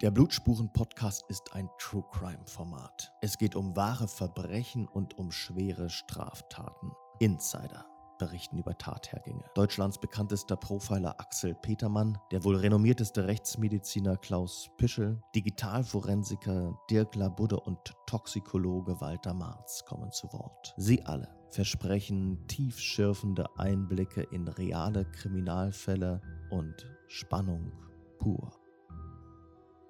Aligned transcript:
Der 0.00 0.12
Blutspuren-Podcast 0.12 1.24
ist 1.28 1.54
ein 1.54 1.68
True 1.76 2.04
Crime-Format. 2.12 3.12
Es 3.20 3.36
geht 3.36 3.56
um 3.56 3.74
wahre 3.74 4.06
Verbrechen 4.06 4.86
und 4.86 5.18
um 5.18 5.32
schwere 5.32 5.90
Straftaten. 5.90 6.92
Insider 7.18 7.84
berichten 8.16 8.58
über 8.58 8.78
Tathergänge. 8.78 9.42
Deutschlands 9.56 9.98
bekanntester 9.98 10.56
Profiler 10.56 11.18
Axel 11.18 11.56
Petermann, 11.56 12.16
der 12.30 12.44
wohl 12.44 12.54
renommierteste 12.54 13.26
Rechtsmediziner 13.26 14.16
Klaus 14.16 14.70
Pischel, 14.76 15.20
Digitalforensiker 15.34 16.78
Dirk 16.88 17.16
Labudde 17.16 17.58
und 17.58 17.92
Toxikologe 18.06 19.00
Walter 19.00 19.34
Marz 19.34 19.84
kommen 19.84 20.12
zu 20.12 20.32
Wort. 20.32 20.74
Sie 20.76 21.04
alle 21.06 21.28
versprechen 21.48 22.46
tiefschürfende 22.46 23.46
Einblicke 23.58 24.22
in 24.30 24.46
reale 24.46 25.06
Kriminalfälle 25.10 26.20
und 26.50 26.86
Spannung 27.08 27.72
pur. 28.20 28.57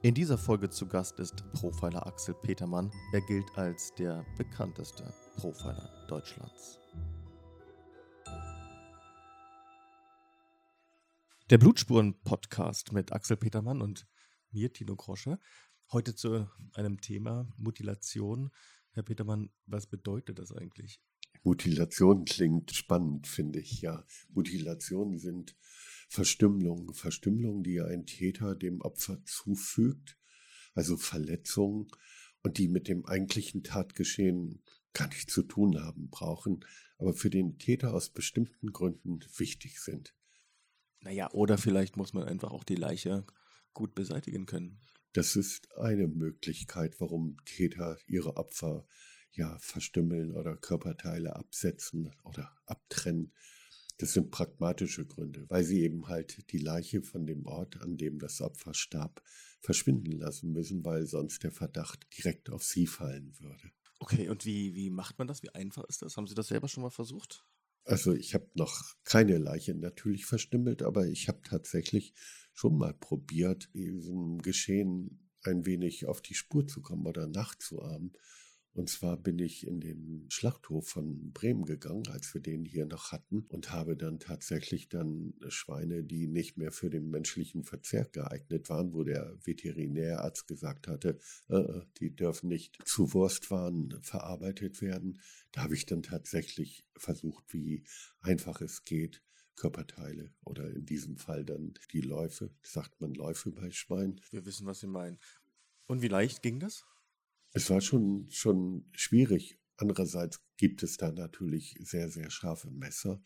In 0.01 0.15
dieser 0.15 0.39
Folge 0.39 0.71
zu 0.71 0.87
Gast 0.87 1.19
ist 1.19 1.43
Profiler 1.55 2.07
Axel 2.07 2.33
Petermann. 2.33 2.93
Er 3.13 3.21
gilt 3.21 3.59
als 3.59 3.93
der 3.95 4.25
bekannteste 4.37 5.13
Profiler 5.35 6.07
Deutschlands. 6.07 6.79
Der 11.51 11.59
Blutspuren-Podcast 11.59 12.93
mit 12.93 13.11
Axel 13.11 13.37
Petermann 13.37 13.83
und 13.83 14.07
mir, 14.53 14.73
Tino 14.73 14.95
Grosche. 14.95 15.41
Heute 15.91 16.15
zu 16.15 16.49
einem 16.75 17.01
Thema 17.01 17.53
Mutilation. 17.57 18.53
Herr 18.93 19.03
Petermann, 19.03 19.51
was 19.67 19.89
bedeutet 19.89 20.39
das 20.39 20.53
eigentlich? 20.53 21.01
Mutilation 21.43 22.25
klingt 22.25 22.71
spannend, 22.71 23.27
finde 23.27 23.59
ich, 23.59 23.81
ja. 23.81 24.05
Mutilationen 24.29 25.19
sind 25.19 25.57
Verstümmelungen, 26.09 26.95
Verstümmelungen, 26.95 27.63
die 27.63 27.81
ein 27.81 28.07
Täter 28.07 28.55
dem 28.55 28.81
Opfer 28.81 29.23
zufügt, 29.25 30.19
also 30.75 30.97
Verletzungen 30.97 31.89
und 32.43 32.59
die 32.59 32.69
mit 32.69 32.89
dem 32.89 33.05
eigentlichen 33.07 33.63
Tatgeschehen 33.63 34.63
gar 34.95 35.09
nichts 35.09 35.33
zu 35.33 35.43
tun 35.43 35.81
haben 35.81 36.09
brauchen, 36.11 36.65
aber 36.99 37.15
für 37.15 37.31
den 37.31 37.59
Täter 37.59 37.93
aus 37.95 38.11
bestimmten 38.11 38.73
Gründen 38.73 39.21
wichtig 39.37 39.81
sind. 39.81 40.15
Naja, 41.01 41.31
oder 41.33 41.59
vielleicht 41.59 41.97
muss 41.97 42.15
man 42.15 42.25
einfach 42.25 42.51
auch 42.51 42.65
die 42.65 42.75
Leiche 42.75 43.25
gut 43.73 43.95
beseitigen 43.95 44.47
können. 44.47 44.81
Das 45.13 45.37
ist 45.37 45.77
eine 45.77 46.09
Möglichkeit, 46.09 47.01
warum 47.01 47.37
Täter 47.45 47.99
ihre 48.07 48.37
Opfer 48.37 48.87
ja 49.31 49.59
verstümmeln 49.61 50.33
oder 50.35 50.57
Körperteile 50.57 51.37
absetzen 51.37 52.11
oder 52.25 52.57
abtrennen. 52.67 53.33
Das 53.99 54.13
sind 54.13 54.31
pragmatische 54.31 55.05
Gründe, 55.05 55.45
weil 55.49 55.65
sie 55.65 55.83
eben 55.83 56.07
halt 56.09 56.51
die 56.53 56.59
Leiche 56.59 57.03
von 57.03 57.27
dem 57.27 57.47
Ort, 57.47 57.81
an 57.83 57.97
dem 57.97 58.19
das 58.19 58.41
Opfer 58.41 58.73
starb, 58.73 59.23
verschwinden 59.61 60.13
lassen 60.13 60.53
müssen, 60.53 60.85
weil 60.85 61.07
sonst 61.07 61.43
der 61.43 61.51
Verdacht 61.51 62.07
direkt 62.17 62.51
auf 62.51 62.63
sie 62.63 62.87
fallen 62.87 63.35
würde. 63.41 63.73
Okay, 63.99 64.29
und 64.29 64.45
wie, 64.45 64.75
wie 64.75 64.91
macht 64.91 65.19
man 65.19 65.27
das? 65.27 65.43
Wie 65.43 65.51
einfach 65.51 65.85
ist 65.85 66.03
das? 66.03 66.17
Haben 66.17 66.29
Sie 66.29 66.37
das 66.37 66.47
selber 66.47 66.69
schon 66.69 66.85
mal 66.85 66.91
versucht? 66.91 67.45
Also 67.85 68.13
ich 68.13 68.35
habe 68.35 68.49
noch 68.55 68.95
keine 69.05 69.39
Leiche 69.39 69.75
natürlich 69.75 70.27
verstümmelt, 70.27 70.83
aber 70.83 71.07
ich 71.07 71.27
habe 71.27 71.41
tatsächlich 71.43 72.15
schon 72.53 72.77
mal 72.77 72.95
probiert, 72.95 73.71
diesem 73.75 74.43
Geschehen 74.43 75.29
ein 75.43 75.67
wenig 75.67 76.07
auf 76.07 76.21
die 76.21 76.35
Spur 76.35 76.67
zu 76.67 76.83
kommen 76.83 77.07
oder 77.07 77.27
nachzuahmen. 77.27 78.13
Und 78.75 78.89
zwar 78.89 79.17
bin 79.17 79.39
ich 79.39 79.67
in 79.67 79.81
den 79.81 80.27
Schlachthof 80.31 80.89
von 80.89 81.33
Bremen 81.33 81.65
gegangen, 81.65 82.07
als 82.09 82.33
wir 82.33 82.41
den 82.41 82.65
hier 82.65 82.87
noch 82.87 83.13
hatten, 83.13 83.45
und 83.49 83.73
habe 83.73 83.97
dann 83.97 84.21
tatsächlich 84.21 84.89
dann 84.89 85.35
Schweine, 85.49 86.05
die 86.05 86.29
nicht 86.29 86.57
mehr 86.57 86.71
für 86.71 86.91
den 86.91 87.11
menschlichen 87.11 87.65
Verzehr 87.65 88.05
geeignet 88.05 88.69
waren, 88.69 88.93
wo 88.93 89.03
der 89.03 89.37
Veterinärarzt 89.45 90.47
gesagt 90.47 90.87
hatte, 90.87 91.19
äh, 91.49 91.57
äh 91.57 91.83
die 91.99 92.15
dürfen 92.15 92.49
nicht 92.49 92.79
zu 92.85 93.13
Wurstwaren 93.15 93.99
verarbeitet 94.03 94.81
werden. 94.81 95.21
Da 95.53 95.63
habe 95.63 95.75
ich 95.75 95.87
dann 95.87 96.03
tatsächlich 96.03 96.87
versucht, 96.97 97.53
wie 97.53 97.85
einfach 98.21 98.61
es 98.61 98.85
geht, 98.85 99.23
Körperteile 99.59 100.33
oder 100.45 100.71
in 100.71 100.87
diesem 100.87 101.17
Fall 101.17 101.45
dann 101.45 101.75
die 101.93 102.01
Läufe, 102.01 102.51
sagt 102.63 103.01
man 103.01 103.13
Läufe 103.15 103.51
bei 103.51 103.71
Schweinen. 103.73 104.21
Wir 104.31 104.47
wissen, 104.47 104.67
was 104.67 104.81
Sie 104.81 104.87
meinen. 104.87 105.19
Und 105.87 106.01
wie 106.01 106.09
leicht 106.09 106.43
ging 106.43 106.61
das? 106.61 106.87
Es 107.53 107.71
war 107.71 107.81
schon, 107.81 108.31
schon 108.31 108.89
schwierig. 108.93 109.59
Andererseits 109.77 110.43
gibt 110.57 110.83
es 110.83 110.97
da 110.97 111.13
natürlich 111.13 111.77
sehr, 111.81 112.11
sehr 112.11 112.31
scharfe 112.31 112.71
Messer. 112.71 113.23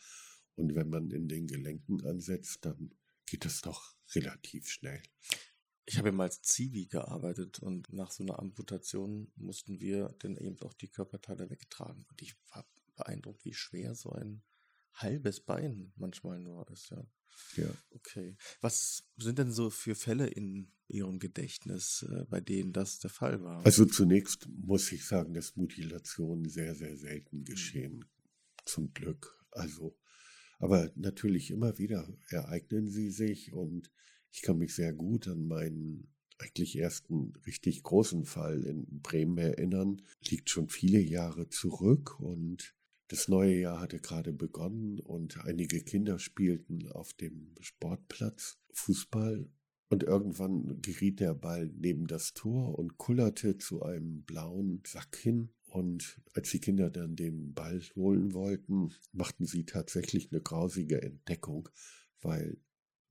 Und 0.55 0.75
wenn 0.75 0.91
man 0.91 1.11
in 1.11 1.29
den 1.29 1.47
Gelenken 1.47 2.05
ansetzt, 2.05 2.65
dann 2.65 2.95
geht 3.27 3.45
es 3.47 3.63
doch 3.63 3.95
relativ 4.15 4.69
schnell. 4.69 5.03
Ich 5.85 5.99
habe 5.99 6.09
ja 6.09 6.13
mal 6.13 6.25
als 6.25 6.43
Zivi 6.43 6.87
gearbeitet 6.87 7.59
und 7.59 7.93
nach 7.93 8.13
so 8.13 8.23
einer 8.23 8.39
Amputation 8.39 9.33
mussten 9.37 9.81
wir 9.81 10.15
dann 10.21 10.37
eben 10.37 10.61
auch 10.61 10.75
die 10.75 10.89
Körperteile 10.89 11.51
wegtragen. 11.51 12.05
Und 12.09 12.23
ich 12.23 12.37
war 12.51 12.67
beeindruckt, 12.95 13.45
wie 13.45 13.55
schwer 13.55 13.95
so 13.95 14.11
ein 14.11 14.43
halbes 14.93 15.41
Bein 15.41 15.93
manchmal 15.97 16.39
nur 16.39 16.71
ist, 16.71 16.91
ja. 16.91 17.05
Ja. 17.57 17.71
Okay. 17.91 18.37
Was 18.61 19.05
sind 19.17 19.39
denn 19.39 19.53
so 19.53 19.71
für 19.71 19.95
Fälle 19.95 20.27
in 20.27 20.73
Ihrem 20.89 21.19
Gedächtnis, 21.19 22.07
äh, 22.09 22.25
bei 22.29 22.41
denen 22.41 22.73
das 22.73 22.99
der 22.99 23.11
Fall 23.11 23.43
war? 23.43 23.65
Also 23.65 23.85
zunächst 23.85 24.49
muss 24.49 24.91
ich 24.93 25.05
sagen, 25.05 25.35
dass 25.35 25.57
Mutilationen 25.57 26.49
sehr, 26.49 26.75
sehr 26.75 26.97
selten 26.97 27.45
geschehen. 27.45 27.99
Mhm. 27.99 28.05
Zum 28.65 28.95
Glück. 28.95 29.39
Also, 29.51 29.97
aber 30.59 30.91
natürlich 30.95 31.51
immer 31.51 31.79
wieder 31.79 32.09
ereignen 32.29 32.89
sie 32.89 33.11
sich 33.11 33.53
und 33.53 33.91
ich 34.31 34.43
kann 34.43 34.59
mich 34.59 34.75
sehr 34.75 34.93
gut 34.93 35.29
an 35.29 35.47
meinen 35.47 36.09
eigentlich 36.39 36.77
ersten 36.79 37.35
richtig 37.47 37.83
großen 37.83 38.25
Fall 38.25 38.65
in 38.65 39.01
Bremen 39.01 39.39
erinnern. 39.39 40.03
Liegt 40.29 40.51
schon 40.51 40.69
viele 40.69 41.01
Jahre 41.01 41.49
zurück 41.49 42.19
und 42.21 42.75
das 43.13 43.29
neue 43.29 43.61
Jahr 43.61 43.79
hatte 43.79 44.01
gerade 44.01 44.33
begonnen 44.33 44.99
und 44.99 45.45
einige 45.45 45.83
Kinder 45.83 46.19
spielten 46.19 46.91
auf 46.93 47.13
dem 47.13 47.55
Sportplatz 47.61 48.59
Fußball 48.73 49.51
und 49.91 50.03
irgendwann 50.03 50.81
geriet 50.81 51.21
der 51.21 51.35
Ball 51.35 51.71
neben 51.77 52.07
das 52.07 52.33
Tor 52.33 52.79
und 52.79 52.97
kullerte 52.97 53.59
zu 53.59 53.83
einem 53.83 54.23
blauen 54.23 54.83
Sack 54.87 55.15
hin. 55.17 55.51
Und 55.67 56.23
als 56.33 56.53
die 56.53 56.61
Kinder 56.61 56.89
dann 56.89 57.15
den 57.15 57.53
Ball 57.53 57.83
holen 57.97 58.33
wollten, 58.33 58.95
machten 59.13 59.45
sie 59.45 59.67
tatsächlich 59.67 60.33
eine 60.33 60.41
grausige 60.41 61.03
Entdeckung, 61.03 61.69
weil 62.23 62.57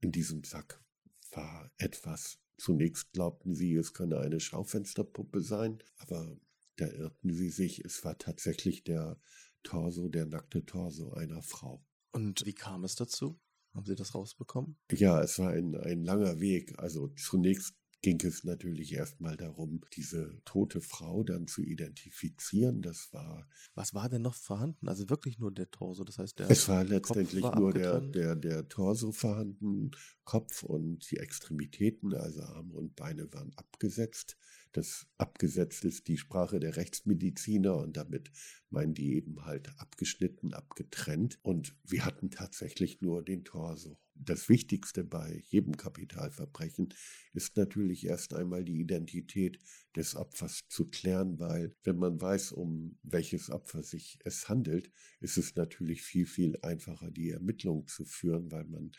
in 0.00 0.10
diesem 0.10 0.42
Sack 0.42 0.82
war 1.30 1.70
etwas. 1.78 2.40
Zunächst 2.58 3.12
glaubten 3.12 3.54
sie, 3.54 3.76
es 3.76 3.94
könne 3.94 4.18
eine 4.18 4.40
Schaufensterpuppe 4.40 5.42
sein, 5.42 5.78
aber 5.98 6.36
da 6.74 6.88
irrten 6.88 7.32
sie 7.32 7.50
sich, 7.50 7.84
es 7.84 8.04
war 8.04 8.18
tatsächlich 8.18 8.82
der 8.82 9.20
Torso, 9.62 10.08
der 10.08 10.26
nackte 10.26 10.64
Torso 10.64 11.12
einer 11.12 11.42
Frau. 11.42 11.84
Und 12.12 12.44
wie 12.44 12.54
kam 12.54 12.84
es 12.84 12.94
dazu? 12.94 13.40
Haben 13.74 13.86
Sie 13.86 13.94
das 13.94 14.14
rausbekommen? 14.14 14.76
Ja, 14.90 15.22
es 15.22 15.38
war 15.38 15.50
ein, 15.50 15.74
ein 15.76 16.04
langer 16.04 16.40
Weg. 16.40 16.78
Also 16.78 17.08
zunächst 17.08 17.74
ging 18.02 18.20
es 18.24 18.42
natürlich 18.42 18.92
erstmal 18.92 19.36
darum, 19.36 19.80
diese 19.96 20.42
tote 20.44 20.80
Frau 20.80 21.22
dann 21.22 21.46
zu 21.46 21.62
identifizieren. 21.62 22.82
Das 22.82 23.12
war. 23.12 23.48
Was 23.74 23.94
war 23.94 24.08
denn 24.08 24.22
noch 24.22 24.34
vorhanden? 24.34 24.88
Also 24.88 25.08
wirklich 25.08 25.38
nur 25.38 25.52
der 25.52 25.70
Torso. 25.70 26.04
Das 26.04 26.18
heißt, 26.18 26.38
der. 26.40 26.50
Es 26.50 26.68
war 26.68 26.84
letztendlich 26.84 27.42
war 27.42 27.58
nur 27.58 27.72
der, 27.72 28.00
der, 28.00 28.34
der 28.34 28.68
Torso 28.68 29.12
vorhanden, 29.12 29.92
Kopf 30.24 30.64
und 30.64 31.10
die 31.10 31.18
Extremitäten, 31.18 32.12
also 32.12 32.42
Arme 32.42 32.74
und 32.74 32.96
Beine 32.96 33.32
waren 33.32 33.52
abgesetzt. 33.54 34.36
Das 34.72 35.06
abgesetzt 35.18 35.84
ist 35.84 36.08
die 36.08 36.16
Sprache 36.16 36.58
der 36.58 36.76
Rechtsmediziner 36.76 37.76
und 37.76 37.96
damit 37.96 38.30
meinen 38.70 38.94
die 38.94 39.14
eben 39.14 39.44
halt 39.44 39.70
abgeschnitten, 39.78 40.54
abgetrennt. 40.54 41.38
Und 41.42 41.76
wir 41.84 42.06
hatten 42.06 42.30
tatsächlich 42.30 43.02
nur 43.02 43.22
den 43.22 43.44
Torso. 43.44 43.98
Das 44.14 44.48
Wichtigste 44.48 45.04
bei 45.04 45.42
jedem 45.48 45.76
Kapitalverbrechen 45.76 46.94
ist 47.32 47.56
natürlich 47.56 48.06
erst 48.06 48.34
einmal 48.34 48.64
die 48.64 48.80
Identität 48.80 49.58
des 49.96 50.16
Opfers 50.16 50.62
zu 50.68 50.88
klären, 50.88 51.38
weil 51.38 51.74
wenn 51.82 51.98
man 51.98 52.20
weiß, 52.20 52.52
um 52.52 52.98
welches 53.02 53.50
Opfer 53.50 53.82
sich 53.82 54.18
es 54.24 54.48
handelt, 54.48 54.90
ist 55.20 55.38
es 55.38 55.54
natürlich 55.56 56.02
viel, 56.02 56.26
viel 56.26 56.58
einfacher, 56.62 57.10
die 57.10 57.30
Ermittlungen 57.30 57.86
zu 57.88 58.04
führen, 58.04 58.52
weil 58.52 58.64
man 58.64 58.92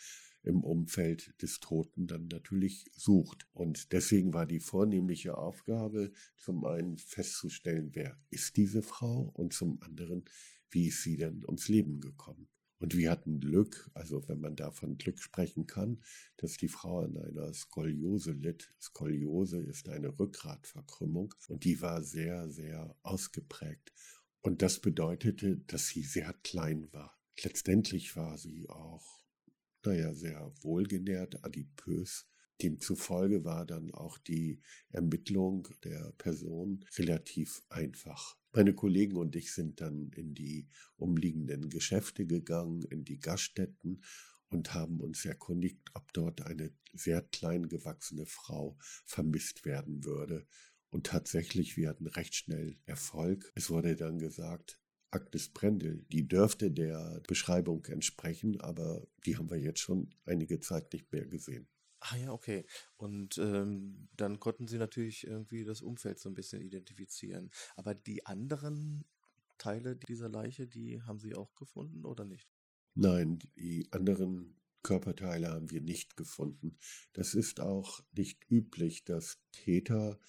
im 0.44 0.64
Umfeld 0.64 1.34
des 1.42 1.60
Toten 1.60 2.08
dann 2.08 2.28
natürlich 2.28 2.86
sucht. 2.96 3.48
Und 3.54 3.92
deswegen 3.92 4.34
war 4.34 4.46
die 4.46 4.60
vornehmliche 4.60 5.38
Aufgabe, 5.38 6.12
zum 6.38 6.66
einen 6.66 6.98
festzustellen, 6.98 7.92
wer 7.94 8.18
ist 8.30 8.58
diese 8.58 8.84
Frau 8.84 9.32
und 9.34 9.54
zum 9.54 9.82
anderen, 9.82 10.26
wie 10.70 10.88
ist 10.88 11.04
sie 11.04 11.18
denn 11.18 11.44
ums 11.46 11.68
Leben 11.68 12.02
gekommen. 12.02 12.48
Und 12.84 12.98
wir 12.98 13.12
hatten 13.12 13.40
Glück, 13.40 13.90
also 13.94 14.28
wenn 14.28 14.42
man 14.42 14.58
davon 14.58 14.98
Glück 14.98 15.18
sprechen 15.18 15.68
kann, 15.68 16.02
dass 16.36 16.58
die 16.58 16.68
Frau 16.68 17.00
an 17.00 17.16
einer 17.16 17.54
Skoliose 17.54 18.34
litt. 18.34 18.74
Skoliose 18.82 19.62
ist 19.62 19.88
eine 19.88 20.20
Rückgratverkrümmung 20.20 21.34
und 21.48 21.64
die 21.64 21.82
war 21.82 22.04
sehr, 22.04 22.50
sehr 22.50 22.94
ausgeprägt. 23.02 23.94
Und 24.42 24.62
das 24.62 24.82
bedeutete, 24.82 25.62
dass 25.68 25.88
sie 25.88 26.04
sehr 26.04 26.34
klein 26.44 26.92
war. 26.92 27.18
Letztendlich 27.42 28.18
war 28.18 28.38
sie 28.38 28.68
auch 28.68 29.24
naja, 29.86 30.14
sehr 30.14 30.52
wohlgenährt, 30.62 31.44
adipös. 31.44 32.28
Demzufolge 32.62 33.44
war 33.44 33.66
dann 33.66 33.92
auch 33.92 34.18
die 34.18 34.62
Ermittlung 34.90 35.68
der 35.84 36.14
Person 36.18 36.86
relativ 36.98 37.62
einfach. 37.70 38.38
Meine 38.54 38.74
Kollegen 38.74 39.18
und 39.18 39.36
ich 39.36 39.52
sind 39.54 39.82
dann 39.82 40.12
in 40.16 40.34
die 40.36 40.68
umliegenden 40.96 41.70
Geschäfte 41.70 42.26
gegangen, 42.26 42.84
in 42.84 43.04
die 43.04 43.20
Gaststätten 43.20 44.04
und 44.50 44.74
haben 44.74 45.02
uns 45.02 45.26
erkundigt, 45.26 45.80
ob 45.96 46.14
dort 46.14 46.42
eine 46.42 46.72
sehr 46.94 47.22
klein 47.22 47.68
gewachsene 47.68 48.28
Frau 48.28 48.78
vermisst 49.06 49.66
werden 49.66 50.06
würde. 50.06 50.46
Und 50.92 51.08
tatsächlich, 51.08 51.76
wir 51.76 51.90
hatten 51.90 52.06
recht 52.06 52.36
schnell 52.36 52.78
Erfolg. 52.86 53.52
Es 53.56 53.72
wurde 53.72 53.96
dann 53.96 54.20
gesagt, 54.20 54.80
Agnes 55.14 55.50
Brendel, 55.50 56.06
die 56.12 56.28
dürfte 56.28 56.72
der 56.72 57.22
Beschreibung 57.28 57.86
entsprechen, 57.86 58.60
aber 58.62 59.06
die 59.26 59.38
haben 59.38 59.50
wir 59.50 59.60
jetzt 59.60 59.80
schon 59.80 60.10
einige 60.26 60.60
Zeit 60.60 60.92
nicht 60.92 61.12
mehr 61.12 61.28
gesehen. 61.28 61.68
Ah 62.00 62.18
ja, 62.18 62.32
okay. 62.32 62.66
Und 62.98 63.38
ähm, 63.38 64.10
dann 64.18 64.40
konnten 64.40 64.68
Sie 64.68 64.78
natürlich 64.78 65.26
irgendwie 65.26 65.64
das 65.64 65.82
Umfeld 65.82 66.20
so 66.20 66.30
ein 66.30 66.36
bisschen 66.36 66.62
identifizieren. 66.62 67.50
Aber 67.76 67.94
die 67.94 68.26
anderen 68.26 69.06
Teile 69.58 69.96
dieser 69.96 70.28
Leiche, 70.28 70.68
die 70.68 71.02
haben 71.04 71.20
Sie 71.20 71.36
auch 71.36 71.54
gefunden 71.56 72.04
oder 72.06 72.26
nicht? 72.26 72.50
Nein, 72.96 73.40
die 73.56 73.88
anderen 73.92 74.60
Körperteile 74.82 75.50
haben 75.50 75.72
wir 75.72 75.82
nicht 75.82 76.18
gefunden. 76.18 76.78
Das 77.14 77.36
ist 77.36 77.62
auch 77.62 78.02
nicht 78.12 78.52
üblich, 78.52 79.06
dass 79.06 79.40
Täter 79.52 80.20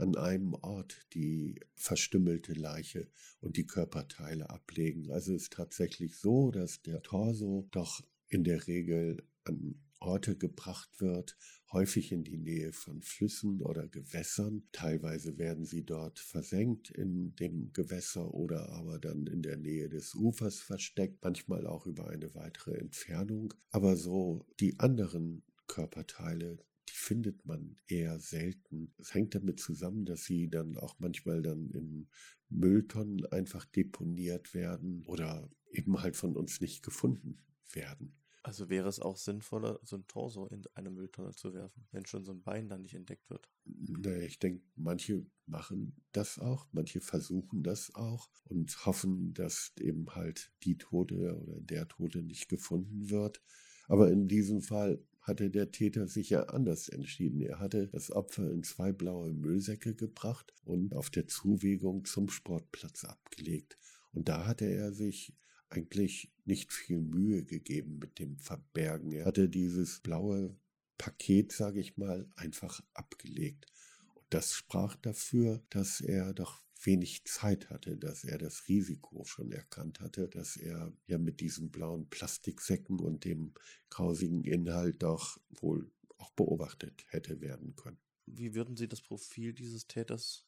an 0.00 0.16
einem 0.16 0.54
Ort 0.54 1.06
die 1.14 1.60
verstümmelte 1.74 2.52
Leiche 2.52 3.08
und 3.40 3.56
die 3.56 3.66
Körperteile 3.66 4.50
ablegen. 4.50 5.10
Also 5.10 5.34
ist 5.34 5.52
tatsächlich 5.52 6.16
so, 6.16 6.50
dass 6.50 6.82
der 6.82 7.02
Torso 7.02 7.68
doch 7.70 8.00
in 8.28 8.44
der 8.44 8.66
Regel 8.66 9.22
an 9.44 9.76
Orte 10.00 10.36
gebracht 10.36 10.88
wird, 10.98 11.36
häufig 11.72 12.10
in 12.10 12.24
die 12.24 12.38
Nähe 12.38 12.72
von 12.72 13.02
Flüssen 13.02 13.60
oder 13.60 13.86
Gewässern. 13.86 14.62
Teilweise 14.72 15.36
werden 15.36 15.66
sie 15.66 15.84
dort 15.84 16.18
versenkt 16.18 16.90
in 16.90 17.34
dem 17.36 17.72
Gewässer 17.72 18.32
oder 18.32 18.70
aber 18.70 18.98
dann 18.98 19.26
in 19.26 19.42
der 19.42 19.58
Nähe 19.58 19.88
des 19.88 20.14
Ufers 20.14 20.58
versteckt, 20.60 21.22
manchmal 21.22 21.66
auch 21.66 21.86
über 21.86 22.08
eine 22.08 22.34
weitere 22.34 22.78
Entfernung. 22.78 23.52
Aber 23.70 23.96
so 23.96 24.46
die 24.58 24.78
anderen 24.80 25.42
Körperteile, 25.66 26.58
findet 27.00 27.44
man 27.46 27.76
eher 27.86 28.18
selten. 28.18 28.92
Es 28.98 29.14
hängt 29.14 29.34
damit 29.34 29.60
zusammen, 29.60 30.04
dass 30.04 30.24
sie 30.24 30.48
dann 30.48 30.76
auch 30.76 30.98
manchmal 30.98 31.42
dann 31.42 31.70
in 31.70 32.08
Mülltonnen 32.48 33.26
einfach 33.26 33.64
deponiert 33.64 34.54
werden 34.54 35.04
oder 35.06 35.50
eben 35.70 36.00
halt 36.00 36.16
von 36.16 36.36
uns 36.36 36.60
nicht 36.60 36.82
gefunden 36.82 37.42
werden. 37.72 38.16
Also 38.42 38.70
wäre 38.70 38.88
es 38.88 39.00
auch 39.00 39.18
sinnvoller, 39.18 39.78
so 39.82 39.96
ein 39.96 40.06
Torso 40.06 40.46
in 40.46 40.62
eine 40.74 40.90
Mülltonne 40.90 41.32
zu 41.34 41.52
werfen, 41.52 41.86
wenn 41.92 42.06
schon 42.06 42.24
so 42.24 42.32
ein 42.32 42.42
Bein 42.42 42.68
dann 42.68 42.80
nicht 42.82 42.94
entdeckt 42.94 43.28
wird? 43.28 43.50
Naja, 43.64 44.22
ich 44.22 44.38
denke, 44.38 44.64
manche 44.76 45.26
machen 45.46 45.94
das 46.12 46.38
auch, 46.38 46.66
manche 46.72 47.02
versuchen 47.02 47.62
das 47.62 47.94
auch 47.94 48.30
und 48.44 48.86
hoffen, 48.86 49.34
dass 49.34 49.72
eben 49.78 50.14
halt 50.14 50.52
die 50.62 50.78
Tote 50.78 51.38
oder 51.38 51.60
der 51.60 51.86
Tote 51.88 52.22
nicht 52.22 52.48
gefunden 52.48 53.10
wird. 53.10 53.42
Aber 53.88 54.10
in 54.10 54.26
diesem 54.26 54.62
Fall 54.62 55.04
hatte 55.30 55.50
der 55.50 55.70
Täter 55.70 56.06
sich 56.06 56.30
ja 56.30 56.42
anders 56.44 56.88
entschieden. 56.88 57.40
Er 57.40 57.58
hatte 57.58 57.88
das 57.88 58.10
Opfer 58.10 58.50
in 58.50 58.62
zwei 58.62 58.92
blaue 58.92 59.32
Müllsäcke 59.32 59.94
gebracht 59.94 60.52
und 60.64 60.94
auf 60.94 61.08
der 61.08 61.26
Zuwegung 61.26 62.04
zum 62.04 62.28
Sportplatz 62.28 63.04
abgelegt. 63.04 63.78
Und 64.12 64.28
da 64.28 64.46
hatte 64.46 64.66
er 64.66 64.92
sich 64.92 65.34
eigentlich 65.70 66.32
nicht 66.44 66.72
viel 66.72 67.00
Mühe 67.00 67.44
gegeben 67.44 67.98
mit 67.98 68.18
dem 68.18 68.38
Verbergen. 68.38 69.12
Er 69.12 69.24
hatte 69.24 69.48
dieses 69.48 70.00
blaue 70.00 70.58
Paket, 70.98 71.52
sage 71.52 71.80
ich 71.80 71.96
mal, 71.96 72.28
einfach 72.34 72.82
abgelegt. 72.92 73.66
Und 74.14 74.26
das 74.30 74.52
sprach 74.52 74.96
dafür, 74.96 75.62
dass 75.70 76.00
er 76.00 76.34
doch 76.34 76.60
wenig 76.84 77.24
Zeit 77.24 77.70
hatte, 77.70 77.96
dass 77.96 78.24
er 78.24 78.38
das 78.38 78.68
Risiko 78.68 79.24
schon 79.24 79.52
erkannt 79.52 80.00
hatte, 80.00 80.28
dass 80.28 80.56
er 80.56 80.92
ja 81.06 81.18
mit 81.18 81.40
diesen 81.40 81.70
blauen 81.70 82.08
Plastiksäcken 82.08 83.00
und 83.00 83.24
dem 83.24 83.54
grausigen 83.90 84.44
Inhalt 84.44 85.02
doch 85.02 85.38
wohl 85.48 85.90
auch 86.18 86.30
beobachtet 86.32 87.04
hätte 87.08 87.40
werden 87.40 87.74
können. 87.76 87.98
Wie 88.26 88.54
würden 88.54 88.76
Sie 88.76 88.88
das 88.88 89.00
Profil 89.00 89.52
dieses 89.52 89.86
Täters 89.86 90.46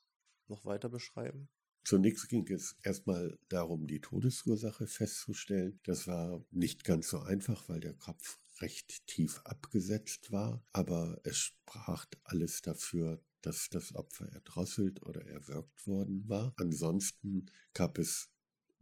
noch 0.49 0.64
weiter 0.64 0.88
beschreiben? 0.88 1.49
Zunächst 1.84 2.29
ging 2.29 2.46
es 2.49 2.76
erstmal 2.84 3.38
darum, 3.49 3.88
die 3.88 4.00
Todesursache 4.00 4.87
festzustellen. 4.87 5.81
Das 5.82 6.06
war 6.06 6.44
nicht 6.50 6.84
ganz 6.84 7.08
so 7.08 7.19
einfach, 7.20 7.69
weil 7.69 7.81
der 7.81 7.94
Kopf 7.94 8.38
recht 8.61 9.06
tief 9.08 9.40
abgesetzt 9.44 10.31
war, 10.31 10.64
aber 10.73 11.20
es 11.25 11.38
sprach 11.38 12.06
alles 12.23 12.62
dafür, 12.62 13.20
dass 13.43 13.69
das 13.69 13.94
Opfer 13.94 14.29
erdrosselt 14.33 15.03
oder 15.03 15.27
erwürgt 15.27 15.87
worden 15.87 16.29
war. 16.29 16.53
Ansonsten 16.56 17.47
gab 17.75 17.99
es 17.99 18.33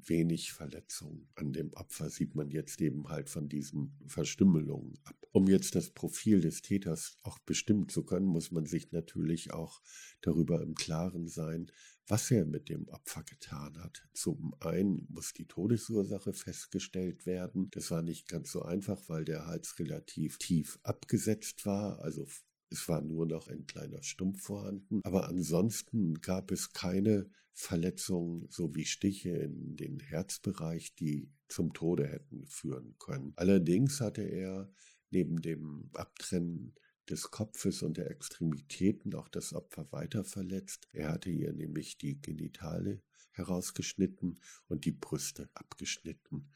wenig 0.08 0.52
Verletzungen. 0.52 1.28
An 1.34 1.52
dem 1.52 1.72
Opfer 1.74 2.10
sieht 2.10 2.34
man 2.34 2.50
jetzt 2.50 2.80
eben 2.80 3.08
halt 3.08 3.28
von 3.28 3.48
diesen 3.48 3.98
Verstümmelungen 4.06 4.98
ab. 5.04 5.16
Um 5.32 5.46
jetzt 5.46 5.74
das 5.74 5.90
Profil 5.90 6.40
des 6.40 6.62
Täters 6.62 7.18
auch 7.22 7.38
bestimmen 7.40 7.88
zu 7.88 8.04
können, 8.04 8.26
muss 8.26 8.50
man 8.50 8.66
sich 8.66 8.92
natürlich 8.92 9.52
auch 9.52 9.80
darüber 10.22 10.62
im 10.62 10.74
Klaren 10.74 11.28
sein, 11.28 11.70
was 12.08 12.30
er 12.30 12.44
mit 12.44 12.68
dem 12.68 12.88
Opfer 12.88 13.22
getan 13.22 13.78
hat. 13.78 14.08
Zum 14.12 14.54
einen 14.60 15.06
muss 15.08 15.32
die 15.32 15.46
Todesursache 15.46 16.32
festgestellt 16.32 17.24
werden. 17.26 17.68
Das 17.70 17.90
war 17.92 18.02
nicht 18.02 18.28
ganz 18.28 18.50
so 18.50 18.62
einfach, 18.62 19.08
weil 19.08 19.24
der 19.24 19.46
Hals 19.46 19.78
relativ 19.78 20.38
tief 20.38 20.80
abgesetzt 20.82 21.64
war, 21.66 22.00
also 22.00 22.26
es 22.70 22.88
war 22.88 23.00
nur 23.00 23.26
noch 23.26 23.48
ein 23.48 23.66
kleiner 23.66 24.02
Stumpf 24.02 24.42
vorhanden, 24.42 25.00
aber 25.04 25.28
ansonsten 25.28 26.14
gab 26.20 26.50
es 26.50 26.72
keine 26.72 27.28
Verletzungen 27.52 28.46
sowie 28.48 28.84
Stiche 28.84 29.30
in 29.30 29.76
den 29.76 30.00
Herzbereich, 30.00 30.94
die 30.94 31.30
zum 31.48 31.72
Tode 31.72 32.06
hätten 32.06 32.46
führen 32.46 32.96
können. 32.98 33.32
Allerdings 33.36 34.00
hatte 34.00 34.22
er 34.22 34.72
neben 35.10 35.42
dem 35.42 35.90
Abtrennen 35.94 36.74
des 37.08 37.30
Kopfes 37.30 37.82
und 37.82 37.96
der 37.96 38.10
Extremitäten 38.10 39.14
auch 39.14 39.28
das 39.28 39.52
Opfer 39.52 39.90
weiter 39.90 40.24
verletzt. 40.24 40.88
Er 40.92 41.10
hatte 41.10 41.30
ihr 41.30 41.52
nämlich 41.52 41.98
die 41.98 42.20
Genitale 42.20 43.02
herausgeschnitten 43.32 44.38
und 44.68 44.84
die 44.84 44.92
Brüste 44.92 45.50
abgeschnitten. 45.54 46.50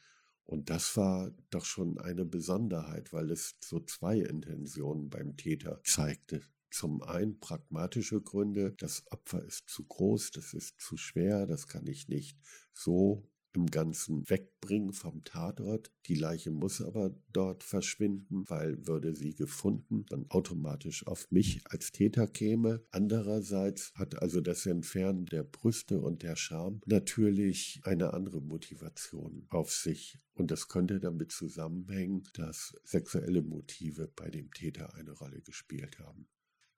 Und 0.45 0.71
das 0.71 0.97
war 0.97 1.33
doch 1.51 1.65
schon 1.65 1.99
eine 1.99 2.25
Besonderheit, 2.25 3.13
weil 3.13 3.31
es 3.31 3.57
so 3.65 3.81
zwei 3.81 4.19
Intentionen 4.19 5.09
beim 5.09 5.37
Täter 5.37 5.81
zeigte. 5.85 6.43
Zum 6.71 7.03
einen 7.03 7.39
pragmatische 7.41 8.21
Gründe, 8.21 8.75
das 8.79 9.05
Opfer 9.11 9.43
ist 9.45 9.69
zu 9.69 9.85
groß, 9.85 10.33
das 10.33 10.53
ist 10.53 10.81
zu 10.81 10.97
schwer, 10.97 11.47
das 11.47 11.67
kann 11.67 11.87
ich 11.87 12.09
nicht 12.09 12.37
so 12.73 13.31
im 13.55 13.67
Ganzen 13.67 14.29
wegbringen 14.29 14.93
vom 14.93 15.25
Tatort. 15.25 15.91
Die 16.07 16.15
Leiche 16.15 16.51
muss 16.51 16.81
aber 16.81 17.15
dort 17.33 17.63
verschwinden, 17.63 18.45
weil 18.49 18.87
würde 18.87 19.15
sie 19.15 19.35
gefunden, 19.35 20.05
dann 20.09 20.27
automatisch 20.29 21.07
auf 21.07 21.31
mich 21.31 21.63
als 21.67 21.93
Täter 21.93 22.27
käme. 22.27 22.85
Andererseits 22.91 23.93
hat 23.95 24.21
also 24.21 24.41
das 24.41 24.67
Entfernen 24.67 25.27
der 25.27 25.45
Brüste 25.45 26.01
und 26.01 26.23
der 26.23 26.37
Scham 26.37 26.81
natürlich 26.87 27.81
eine 27.85 28.13
andere 28.13 28.41
Motivation 28.41 29.47
auf 29.49 29.73
sich. 29.73 30.19
Und 30.35 30.51
das 30.51 30.69
könnte 30.69 30.99
damit 30.99 31.31
zusammenhängen, 31.33 32.25
dass 32.35 32.75
sexuelle 32.85 33.43
Motive 33.43 34.09
bei 34.15 34.31
dem 34.31 34.51
Täter 34.53 34.95
eine 34.95 35.13
Rolle 35.13 35.41
gespielt 35.41 35.99
haben. 35.99 36.27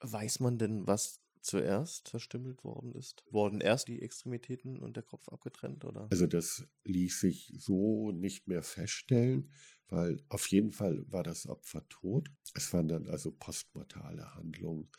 Weiß 0.00 0.40
man 0.40 0.58
denn, 0.58 0.86
was 0.86 1.20
zuerst 1.46 2.08
verstümmelt 2.08 2.64
worden 2.64 2.92
ist? 2.92 3.24
Wurden 3.30 3.60
erst 3.60 3.88
die 3.88 4.02
Extremitäten 4.02 4.78
und 4.78 4.96
der 4.96 5.02
Kopf 5.02 5.28
abgetrennt, 5.28 5.84
oder? 5.84 6.08
Also 6.10 6.26
das 6.26 6.66
ließ 6.84 7.20
sich 7.20 7.54
so 7.58 8.10
nicht 8.10 8.48
mehr 8.48 8.62
feststellen, 8.62 9.50
weil 9.88 10.22
auf 10.28 10.46
jeden 10.48 10.72
Fall 10.72 11.04
war 11.10 11.22
das 11.22 11.46
Opfer 11.46 11.88
tot. 11.88 12.30
Es 12.54 12.72
waren 12.72 12.88
dann 12.88 13.06
also 13.06 13.30
postmortale 13.30 14.34
Handlungen. 14.34 14.90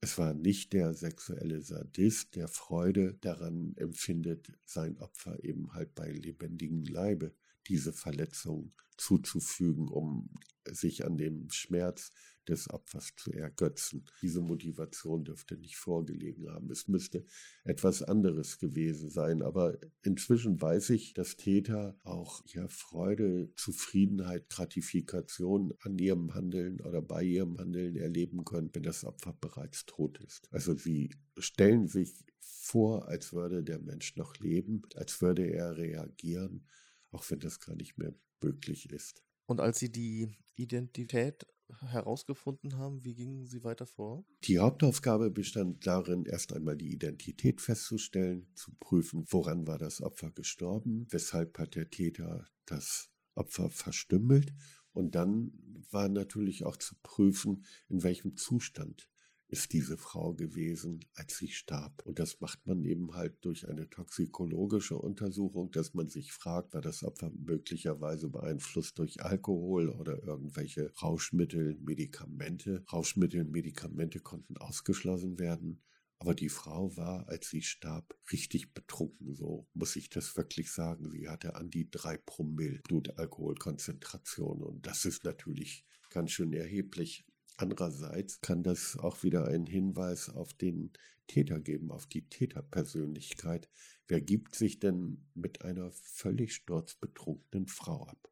Es 0.00 0.16
war 0.18 0.34
nicht 0.34 0.74
der 0.74 0.94
sexuelle 0.94 1.60
Sadist, 1.60 2.36
der 2.36 2.46
Freude 2.46 3.14
daran 3.14 3.74
empfindet, 3.76 4.52
sein 4.64 4.96
Opfer 4.98 5.42
eben 5.42 5.72
halt 5.72 5.94
bei 5.94 6.10
lebendigem 6.10 6.84
Leibe 6.84 7.34
diese 7.66 7.92
Verletzung 7.92 8.72
zuzufügen, 8.96 9.88
um 9.88 10.30
sich 10.64 11.04
an 11.04 11.16
dem 11.16 11.50
Schmerz 11.50 12.12
des 12.48 12.70
Opfers 12.70 13.12
zu 13.16 13.32
ergötzen. 13.32 14.04
Diese 14.22 14.40
Motivation 14.40 15.24
dürfte 15.24 15.56
nicht 15.56 15.76
vorgelegen 15.76 16.50
haben. 16.50 16.70
Es 16.70 16.88
müsste 16.88 17.24
etwas 17.64 18.02
anderes 18.02 18.58
gewesen 18.58 19.10
sein. 19.10 19.42
Aber 19.42 19.78
inzwischen 20.02 20.60
weiß 20.60 20.90
ich, 20.90 21.14
dass 21.14 21.36
Täter 21.36 21.98
auch 22.04 22.42
ja, 22.46 22.68
Freude, 22.68 23.52
Zufriedenheit, 23.56 24.48
Gratifikation 24.48 25.74
an 25.80 25.98
ihrem 25.98 26.34
Handeln 26.34 26.80
oder 26.80 27.02
bei 27.02 27.22
ihrem 27.22 27.58
Handeln 27.58 27.96
erleben 27.96 28.44
können, 28.44 28.70
wenn 28.72 28.82
das 28.82 29.04
Opfer 29.04 29.36
bereits 29.40 29.86
tot 29.86 30.18
ist. 30.18 30.48
Also 30.52 30.74
sie 30.74 31.10
stellen 31.38 31.86
sich 31.88 32.14
vor, 32.40 33.08
als 33.08 33.32
würde 33.32 33.62
der 33.62 33.78
Mensch 33.78 34.16
noch 34.16 34.36
leben, 34.38 34.82
als 34.94 35.20
würde 35.20 35.50
er 35.50 35.76
reagieren, 35.76 36.66
auch 37.10 37.28
wenn 37.30 37.40
das 37.40 37.60
gar 37.60 37.76
nicht 37.76 37.98
mehr 37.98 38.14
möglich 38.42 38.90
ist. 38.90 39.22
Und 39.46 39.60
als 39.60 39.78
Sie 39.78 39.90
die 39.90 40.36
Identität 40.56 41.46
herausgefunden 41.80 42.76
haben, 42.76 43.04
wie 43.04 43.14
gingen 43.14 43.46
Sie 43.46 43.64
weiter 43.64 43.86
vor? 43.86 44.24
Die 44.44 44.58
Hauptaufgabe 44.58 45.30
bestand 45.30 45.86
darin, 45.86 46.24
erst 46.24 46.52
einmal 46.52 46.76
die 46.76 46.92
Identität 46.92 47.60
festzustellen, 47.60 48.46
zu 48.54 48.72
prüfen, 48.80 49.24
woran 49.28 49.66
war 49.66 49.78
das 49.78 50.00
Opfer 50.02 50.30
gestorben, 50.30 51.06
weshalb 51.10 51.58
hat 51.58 51.74
der 51.74 51.90
Täter 51.90 52.46
das 52.66 53.10
Opfer 53.34 53.70
verstümmelt 53.70 54.52
und 54.92 55.14
dann 55.14 55.52
war 55.90 56.08
natürlich 56.08 56.64
auch 56.64 56.76
zu 56.76 56.94
prüfen, 57.02 57.64
in 57.88 58.02
welchem 58.02 58.36
Zustand 58.36 59.08
ist 59.48 59.72
diese 59.72 59.96
Frau 59.96 60.34
gewesen, 60.34 61.00
als 61.14 61.38
sie 61.38 61.48
starb. 61.48 62.02
Und 62.04 62.18
das 62.18 62.40
macht 62.40 62.66
man 62.66 62.84
eben 62.84 63.14
halt 63.14 63.36
durch 63.40 63.68
eine 63.68 63.88
toxikologische 63.88 64.96
Untersuchung, 64.96 65.70
dass 65.70 65.94
man 65.94 66.08
sich 66.08 66.32
fragt, 66.32 66.74
war 66.74 66.82
das 66.82 67.02
Opfer 67.02 67.30
möglicherweise 67.30 68.28
beeinflusst 68.28 68.98
durch 68.98 69.22
Alkohol 69.22 69.88
oder 69.88 70.22
irgendwelche 70.22 70.92
Rauschmittel, 71.02 71.78
Medikamente. 71.80 72.84
Rauschmittel 72.92 73.40
und 73.40 73.50
Medikamente 73.50 74.20
konnten 74.20 74.58
ausgeschlossen 74.58 75.38
werden. 75.38 75.82
Aber 76.20 76.34
die 76.34 76.48
Frau 76.48 76.96
war, 76.96 77.28
als 77.28 77.48
sie 77.48 77.62
starb, 77.62 78.18
richtig 78.32 78.74
betrunken, 78.74 79.34
so 79.34 79.68
muss 79.72 79.94
ich 79.94 80.10
das 80.10 80.36
wirklich 80.36 80.72
sagen. 80.72 81.08
Sie 81.10 81.28
hatte 81.28 81.54
an 81.54 81.70
die 81.70 81.88
drei 81.90 82.18
Promille 82.18 82.80
Blutalkoholkonzentration 82.82 84.62
und 84.62 84.84
das 84.86 85.04
ist 85.04 85.24
natürlich 85.24 85.86
ganz 86.10 86.32
schön 86.32 86.52
erheblich. 86.52 87.24
Andererseits 87.58 88.40
kann 88.40 88.62
das 88.62 88.96
auch 88.96 89.24
wieder 89.24 89.48
einen 89.48 89.66
Hinweis 89.66 90.30
auf 90.30 90.54
den 90.54 90.92
Täter 91.26 91.60
geben, 91.60 91.90
auf 91.90 92.06
die 92.06 92.22
Täterpersönlichkeit. 92.28 93.68
Wer 94.06 94.20
gibt 94.20 94.54
sich 94.54 94.78
denn 94.78 95.26
mit 95.34 95.62
einer 95.62 95.90
völlig 95.90 96.54
sturzbetrunkenen 96.54 97.66
Frau 97.66 98.06
ab? 98.06 98.30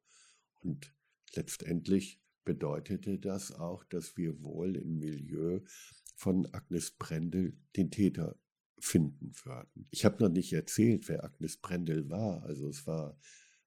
Und 0.60 0.94
letztendlich 1.34 2.22
bedeutete 2.44 3.18
das 3.18 3.50
auch, 3.50 3.82
dass 3.82 4.16
wir 4.16 4.44
wohl 4.44 4.76
im 4.76 4.98
Milieu 4.98 5.60
von 6.14 6.46
Agnes 6.52 6.92
Brendel 6.92 7.58
den 7.76 7.90
Täter 7.90 8.38
finden 8.78 9.32
würden. 9.42 9.88
Ich 9.90 10.04
habe 10.04 10.22
noch 10.22 10.30
nicht 10.30 10.52
erzählt, 10.52 11.08
wer 11.08 11.24
Agnes 11.24 11.56
Brendel 11.56 12.08
war. 12.08 12.44
Also 12.44 12.68
es 12.68 12.86
war 12.86 13.18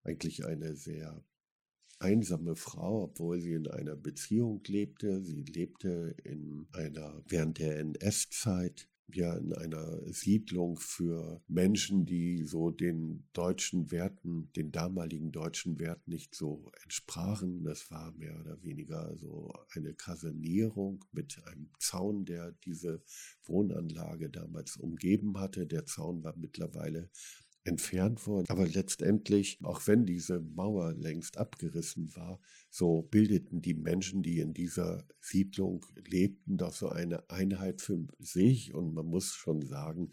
eigentlich 0.04 0.46
eine 0.46 0.78
sehr 0.78 1.22
einsame 2.00 2.56
Frau, 2.56 3.03
obwohl 3.03 3.39
sie 3.39 3.53
in 3.53 3.68
einer 3.68 3.96
Beziehung 3.96 4.62
lebte. 4.68 5.22
Sie 5.24 5.44
lebte 5.44 6.15
in 6.24 6.68
einer, 6.74 7.22
während 7.27 7.60
der 7.60 7.79
NS-Zeit, 7.79 8.88
ja, 9.15 9.36
in 9.38 9.53
einer 9.53 10.01
Siedlung 10.12 10.77
für 10.77 11.41
Menschen, 11.48 12.06
die 12.06 12.44
so 12.44 12.70
den 12.70 13.27
deutschen 13.34 13.91
Werten, 13.91 14.51
den 14.53 14.72
damaligen 14.72 15.32
deutschen 15.32 15.79
Werten 15.79 16.12
nicht 16.12 16.36
so 16.36 16.72
entsprachen. 16.84 17.63
Das 17.63 17.89
war 17.89 18.12
mehr 18.12 18.39
oder 18.39 18.62
weniger 18.62 19.15
so 19.18 19.51
eine 19.72 19.94
Kasernierung 19.94 21.03
mit 21.12 21.41
einem 21.46 21.72
Zaun, 21.79 22.25
der 22.25 22.51
diese 22.63 23.01
Wohnanlage 23.44 24.29
damals 24.29 24.77
umgeben 24.77 25.39
hatte. 25.39 25.65
Der 25.65 25.86
Zaun 25.86 26.24
war 26.24 26.36
mittlerweile 26.38 27.10
entfernt 27.70 28.26
worden. 28.28 28.48
Aber 28.50 28.68
letztendlich, 28.68 29.60
auch 29.64 29.88
wenn 29.88 30.06
diese 30.06 30.40
Mauer 30.40 30.94
längst 30.94 31.38
abgerissen 31.38 32.16
war, 32.16 32.42
so 32.70 33.04
bildeten 33.04 33.62
die 33.62 33.76
Menschen, 33.76 34.24
die 34.24 34.40
in 34.40 34.54
dieser 34.54 35.08
Siedlung 35.22 35.86
lebten, 35.96 36.58
doch 36.58 36.74
so 36.74 36.90
eine 36.90 37.30
Einheit 37.30 37.82
für 37.82 38.06
sich. 38.20 38.74
Und 38.74 38.94
man 38.94 39.06
muss 39.06 39.34
schon 39.34 39.62
sagen, 39.62 40.12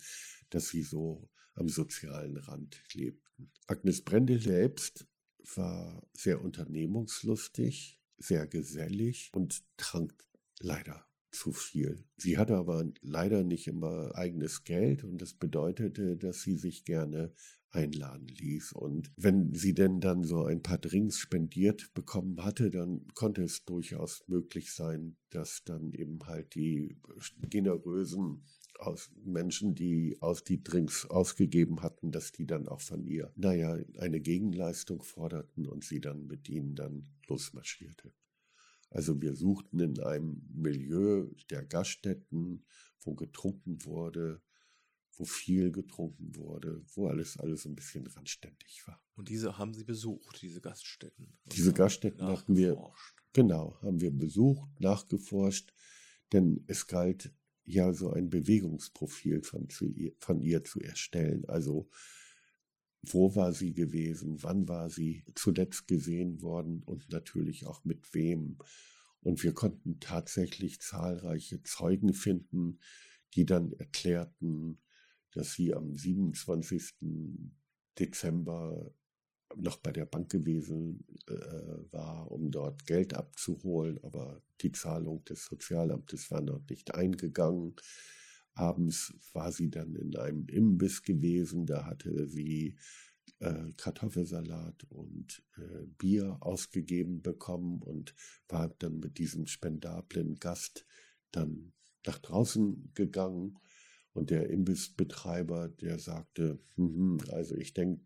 dass 0.51 0.69
sie 0.69 0.83
so 0.83 1.29
am 1.55 1.69
sozialen 1.69 2.37
Rand 2.37 2.83
lebten. 2.93 3.51
Agnes 3.67 4.03
Brendel 4.03 4.41
selbst 4.41 5.07
war 5.55 6.07
sehr 6.13 6.43
unternehmungslustig, 6.43 8.01
sehr 8.19 8.47
gesellig 8.47 9.31
und 9.33 9.63
trank 9.77 10.15
leider 10.61 11.06
zu 11.37 11.52
viel. 11.52 12.05
Sie 12.16 12.38
hatte 12.38 12.57
aber 12.57 12.85
leider 13.02 13.45
nicht 13.45 13.66
immer 13.66 14.14
eigenes 14.14 14.64
Geld 14.64 15.05
und 15.05 15.21
das 15.21 15.35
bedeutete, 15.35 16.16
dass 16.16 16.43
sie 16.43 16.57
sich 16.57 16.85
gerne 16.85 17.33
einladen 17.71 18.28
ließ. 18.28 18.73
Und 18.73 19.12
wenn 19.16 19.55
sie 19.55 19.75
denn 19.75 20.00
dann 20.00 20.25
so 20.25 20.45
ein 20.45 20.62
paar 20.62 20.78
Drinks 20.78 21.19
spendiert 21.19 21.93
bekommen 21.95 22.43
hatte, 22.43 22.71
dann 22.71 23.07
konnte 23.14 23.43
es 23.43 23.64
durchaus 23.64 24.25
möglich 24.26 24.73
sein, 24.73 25.16
dass 25.31 25.62
dann 25.64 25.93
eben 25.93 26.19
halt 26.26 26.55
die 26.55 26.99
generösen 27.50 28.45
aus 28.78 29.11
Menschen, 29.25 29.75
die 29.75 30.16
aus 30.21 30.45
die 30.45 30.62
Drinks 30.62 31.07
ausgegeben 31.07 31.83
hatten, 31.83 32.12
dass 32.12 32.33
die 32.33 32.47
dann 32.47 32.69
auch 32.69 32.81
von 32.81 33.05
ihr, 33.05 33.33
naja, 33.37 33.78
eine 33.99 34.21
Gegenleistung 34.21 35.02
forderten 35.02 35.66
und 35.66 35.85
sie 35.85 36.00
dann 36.00 36.26
mit 36.26 36.49
ihnen 36.49 36.75
dann 36.75 37.09
losmarschierte. 37.28 38.12
Also 38.97 39.21
wir 39.21 39.35
suchten 39.35 39.79
in 39.81 40.00
einem 40.00 40.41
Milieu 40.55 41.29
der 41.50 41.62
Gaststätten, 41.67 42.65
wo 43.03 43.15
getrunken 43.15 43.85
wurde, 43.85 44.41
wo 45.19 45.26
viel 45.26 45.71
getrunken 45.71 46.35
wurde, 46.35 46.83
wo 46.95 47.07
alles 47.09 47.37
alles 47.37 47.67
ein 47.67 47.75
bisschen 47.75 48.07
randständig 48.07 48.87
war. 48.87 48.99
Und 49.15 49.29
diese 49.29 49.59
haben 49.59 49.75
Sie 49.75 49.85
besucht, 49.85 50.41
diese 50.41 50.62
Gaststätten? 50.62 51.37
Diese 51.45 51.75
Gaststätten 51.75 52.26
hatten 52.26 52.57
wir, 52.57 52.91
genau, 53.35 53.79
haben 53.83 54.00
wir 54.00 54.12
besucht, 54.12 54.81
nachgeforscht, 54.81 55.75
denn 56.33 56.65
es 56.67 56.87
galt 56.87 57.35
ja 57.65 57.93
so 57.93 58.12
ein 58.12 58.31
Bewegungsprofil 58.31 59.43
von, 59.43 59.69
von 60.21 60.41
ihr 60.41 60.65
zu 60.65 60.81
erstellen. 60.81 61.45
Also 61.49 61.91
wo 63.03 63.35
war 63.35 63.53
sie 63.53 63.73
gewesen, 63.73 64.43
wann 64.43 64.69
war 64.69 64.91
sie 64.91 65.25
zuletzt 65.35 65.87
gesehen 65.87 66.43
worden 66.43 66.83
und 66.85 67.11
natürlich 67.11 67.67
auch 67.67 67.85
mit 67.85 68.15
wem. 68.15 68.59
Und 69.21 69.43
wir 69.43 69.53
konnten 69.53 70.00
tatsächlich 70.00 70.81
zahlreiche 70.81 71.62
Zeugen 71.62 72.15
finden, 72.15 72.79
die 73.35 73.45
dann 73.45 73.73
erklärten, 73.73 74.79
dass 75.33 75.53
sie 75.53 75.75
am 75.75 75.97
27. 75.97 76.95
Dezember 77.99 78.95
noch 79.55 79.79
bei 79.79 79.93
der 79.93 80.07
Bank 80.07 80.31
gewesen 80.31 81.05
äh, 81.29 81.93
war, 81.93 82.31
um 82.31 82.50
dort 82.50 82.87
Geld 82.87 83.15
abzuholen, 83.15 84.03
aber 84.03 84.43
die 84.61 84.73
Zahlung 84.73 85.25
des 85.25 85.45
Sozialamtes 85.45 86.31
war 86.31 86.41
noch 86.41 86.62
nicht 86.69 86.95
eingegangen. 86.95 87.75
Abends 88.57 89.15
war 89.33 89.53
sie 89.53 89.71
dann 89.71 89.95
in 89.95 90.17
einem 90.17 90.47
Imbiss 90.49 91.03
gewesen, 91.03 91.67
da 91.67 91.85
hatte 91.85 92.27
sie 92.27 92.77
äh, 93.41 93.73
Kartoffelsalat 93.77 94.85
und 94.89 95.43
äh, 95.59 95.87
Bier 95.99 96.39
ausgegeben 96.41 97.21
bekommen 97.21 97.83
und 97.83 98.15
war 98.49 98.69
dann 98.79 98.99
mit 98.99 99.19
diesem 99.19 99.47
spendablen 99.47 100.37
Gast 100.37 100.87
dann 101.33 101.73
nach 102.07 102.19
draußen 102.19 102.93
gegangen. 102.95 103.59
Und 104.15 104.31
der 104.31 104.49
Imbissbetreiber, 104.49 105.69
der 105.69 105.99
sagte, 105.99 106.59
hm, 106.77 107.19
also 107.29 107.55
ich 107.55 107.75
denke, 107.75 108.03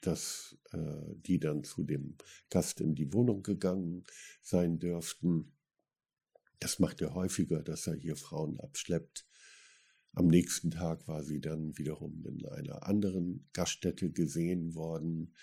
dass 0.00 0.58
äh, 0.72 1.14
die 1.14 1.38
dann 1.38 1.62
zu 1.62 1.84
dem 1.84 2.16
Gast 2.50 2.80
in 2.80 2.96
die 2.96 3.12
Wohnung 3.12 3.44
gegangen 3.44 4.02
sein 4.42 4.80
dürften. 4.80 5.52
Das 6.58 6.80
macht 6.80 7.00
er 7.00 7.14
häufiger, 7.14 7.62
dass 7.62 7.86
er 7.86 7.94
hier 7.94 8.16
Frauen 8.16 8.58
abschleppt. 8.58 9.24
Am 10.14 10.26
nächsten 10.26 10.70
Tag 10.70 11.08
war 11.08 11.24
sie 11.24 11.40
dann 11.40 11.76
wiederum 11.78 12.26
in 12.26 12.44
einer 12.44 12.86
anderen 12.86 13.48
Gaststätte 13.54 14.10
gesehen 14.10 14.74
worden. 14.74 15.34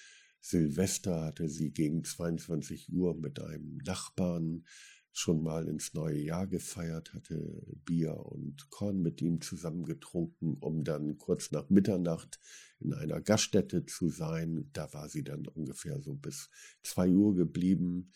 Silvester 0.41 1.23
hatte 1.23 1.49
sie 1.49 1.71
gegen 1.71 2.03
22 2.03 2.93
Uhr 2.93 3.15
mit 3.15 3.41
einem 3.41 3.77
Nachbarn 3.77 4.65
schon 5.11 5.41
mal 5.41 5.67
ins 5.67 5.95
neue 5.95 6.19
Jahr 6.19 6.45
gefeiert, 6.45 7.15
hatte 7.15 7.65
Bier 7.83 8.15
und 8.15 8.69
Korn 8.69 9.01
mit 9.01 9.23
ihm 9.23 9.41
zusammen 9.41 9.85
getrunken, 9.85 10.57
um 10.59 10.83
dann 10.83 11.17
kurz 11.17 11.49
nach 11.49 11.67
Mitternacht 11.71 12.39
in 12.79 12.93
einer 12.93 13.21
Gaststätte 13.21 13.87
zu 13.87 14.09
sein. 14.09 14.69
Da 14.73 14.93
war 14.93 15.09
sie 15.09 15.23
dann 15.23 15.47
ungefähr 15.47 15.99
so 15.99 16.13
bis 16.13 16.51
zwei 16.83 17.09
Uhr 17.09 17.35
geblieben. 17.35 18.11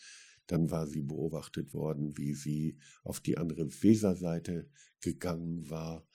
Dann 0.46 0.70
war 0.70 0.86
sie 0.86 1.02
beobachtet 1.02 1.74
worden, 1.74 2.16
wie 2.16 2.32
sie 2.32 2.78
auf 3.02 3.18
die 3.18 3.38
andere 3.38 3.66
Weserseite 3.82 4.70
gegangen 5.00 5.68
war 5.68 6.06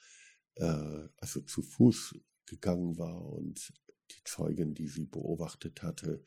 äh, 0.59 1.07
also 1.17 1.41
zu 1.41 1.61
Fuß 1.61 2.15
gegangen 2.45 2.97
war 2.97 3.25
und 3.25 3.73
die 4.11 4.23
Zeugin, 4.23 4.73
die 4.73 4.87
sie 4.87 5.05
beobachtet 5.05 5.83
hatte, 5.83 6.23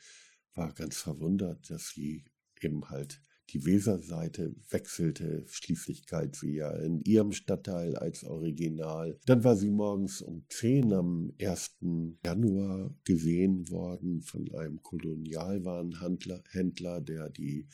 war 0.54 0.72
ganz 0.72 0.98
verwundert, 0.98 1.70
dass 1.70 1.90
sie 1.90 2.24
eben 2.60 2.88
halt 2.90 3.22
die 3.50 3.66
Weserseite 3.66 4.54
wechselte. 4.70 5.44
Schließlich 5.46 6.06
galt 6.06 6.36
sie 6.36 6.54
ja 6.54 6.70
in 6.70 7.02
ihrem 7.02 7.32
Stadtteil 7.32 7.96
als 7.96 8.24
Original. 8.24 9.18
Dann 9.26 9.44
war 9.44 9.56
sie 9.56 9.70
morgens 9.70 10.22
um 10.22 10.46
10 10.48 10.92
am 10.92 11.32
1. 11.40 11.78
Januar 12.24 12.94
gesehen 13.04 13.68
worden 13.68 14.22
von 14.22 14.52
einem 14.54 14.82
Kolonialwarenhändler, 14.82 16.42
Händler, 16.50 17.00
der 17.00 17.28
die 17.28 17.68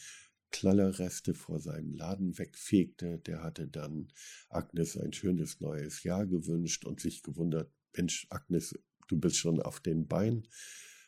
Knallerreste 0.51 1.35
vor 1.35 1.61
seinem 1.61 1.95
Laden 1.95 2.39
wegfegte. 2.39 3.19
Der 3.19 3.43
hatte 3.43 3.69
dann 3.69 4.09
Agnes 4.49 4.97
ein 4.97 5.13
schönes 5.13 5.61
neues 5.61 6.03
Jahr 6.03 6.27
gewünscht 6.27 6.85
und 6.85 7.01
sich 7.01 7.23
gewundert, 7.23 7.73
Mensch, 7.97 8.27
Agnes, 8.31 8.79
du 9.09 9.19
bist 9.19 9.37
schon 9.37 9.61
auf 9.61 9.81
den 9.81 10.07
Beinen. 10.07 10.47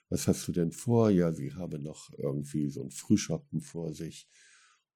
Was 0.08 0.26
hast 0.26 0.48
du 0.48 0.52
denn 0.52 0.72
vor? 0.72 1.10
Ja, 1.10 1.32
sie 1.32 1.54
habe 1.54 1.78
noch 1.78 2.10
irgendwie 2.18 2.68
so 2.68 2.82
ein 2.82 2.90
Frühschoppen 2.90 3.60
vor 3.60 3.94
sich. 3.94 4.28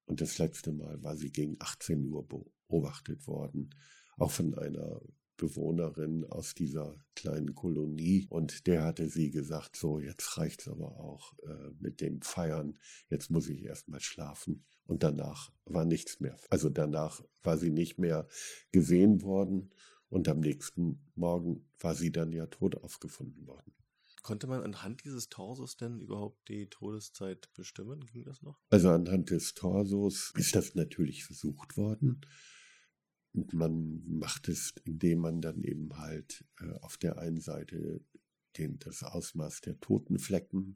Und 0.05 0.21
das 0.21 0.37
letzte 0.37 0.71
Mal 0.71 1.01
war 1.01 1.15
sie 1.15 1.31
gegen 1.31 1.55
18 1.59 2.05
Uhr 2.05 2.27
beobachtet 2.27 3.25
worden, 3.27 3.73
auch 4.17 4.31
von 4.31 4.53
einer 4.55 5.01
Bewohnerin 5.37 6.23
aus 6.25 6.53
dieser 6.53 6.95
kleinen 7.15 7.55
Kolonie 7.55 8.27
und 8.29 8.67
der 8.67 8.83
hatte 8.83 9.09
sie 9.09 9.31
gesagt, 9.31 9.75
so 9.75 9.99
jetzt 9.99 10.37
reicht's 10.37 10.67
aber 10.67 10.97
auch 10.99 11.37
äh, 11.39 11.71
mit 11.79 12.01
dem 12.01 12.21
Feiern, 12.21 12.77
jetzt 13.09 13.29
muss 13.31 13.49
ich 13.49 13.63
erstmal 13.63 13.99
schlafen 13.99 14.65
und 14.85 15.03
danach 15.03 15.51
war 15.65 15.85
nichts 15.85 16.19
mehr. 16.19 16.37
Also 16.49 16.69
danach 16.69 17.23
war 17.43 17.57
sie 17.57 17.71
nicht 17.71 17.97
mehr 17.99 18.27
gesehen 18.71 19.21
worden 19.21 19.71
und 20.09 20.27
am 20.29 20.39
nächsten 20.39 21.01
Morgen 21.15 21.67
war 21.79 21.95
sie 21.95 22.11
dann 22.11 22.31
ja 22.31 22.45
tot 22.47 22.75
aufgefunden 22.75 23.47
worden. 23.47 23.73
Konnte 24.25 24.47
man 24.47 24.63
anhand 24.63 25.03
dieses 25.03 25.29
Torsos 25.29 25.77
denn 25.77 25.99
überhaupt 25.99 26.49
die 26.49 26.67
Todeszeit 26.67 27.47
bestimmen? 27.53 28.07
Ging 28.07 28.23
das 28.23 28.41
noch? 28.41 28.59
Also 28.69 28.89
anhand 28.89 29.29
des 29.29 29.53
Torsos 29.53 30.33
ist 30.35 30.55
das 30.55 30.73
natürlich 30.73 31.25
versucht 31.25 31.77
worden. 31.77 32.09
Und 32.09 32.27
man 33.53 34.03
macht 34.07 34.47
es, 34.49 34.73
indem 34.85 35.19
man 35.19 35.41
dann 35.41 35.63
eben 35.63 35.97
halt 35.97 36.45
äh, 36.59 36.71
auf 36.81 36.97
der 36.97 37.17
einen 37.17 37.39
Seite 37.39 38.01
den, 38.57 38.79
das 38.79 39.03
Ausmaß 39.03 39.61
der 39.61 39.79
Totenflecken 39.79 40.75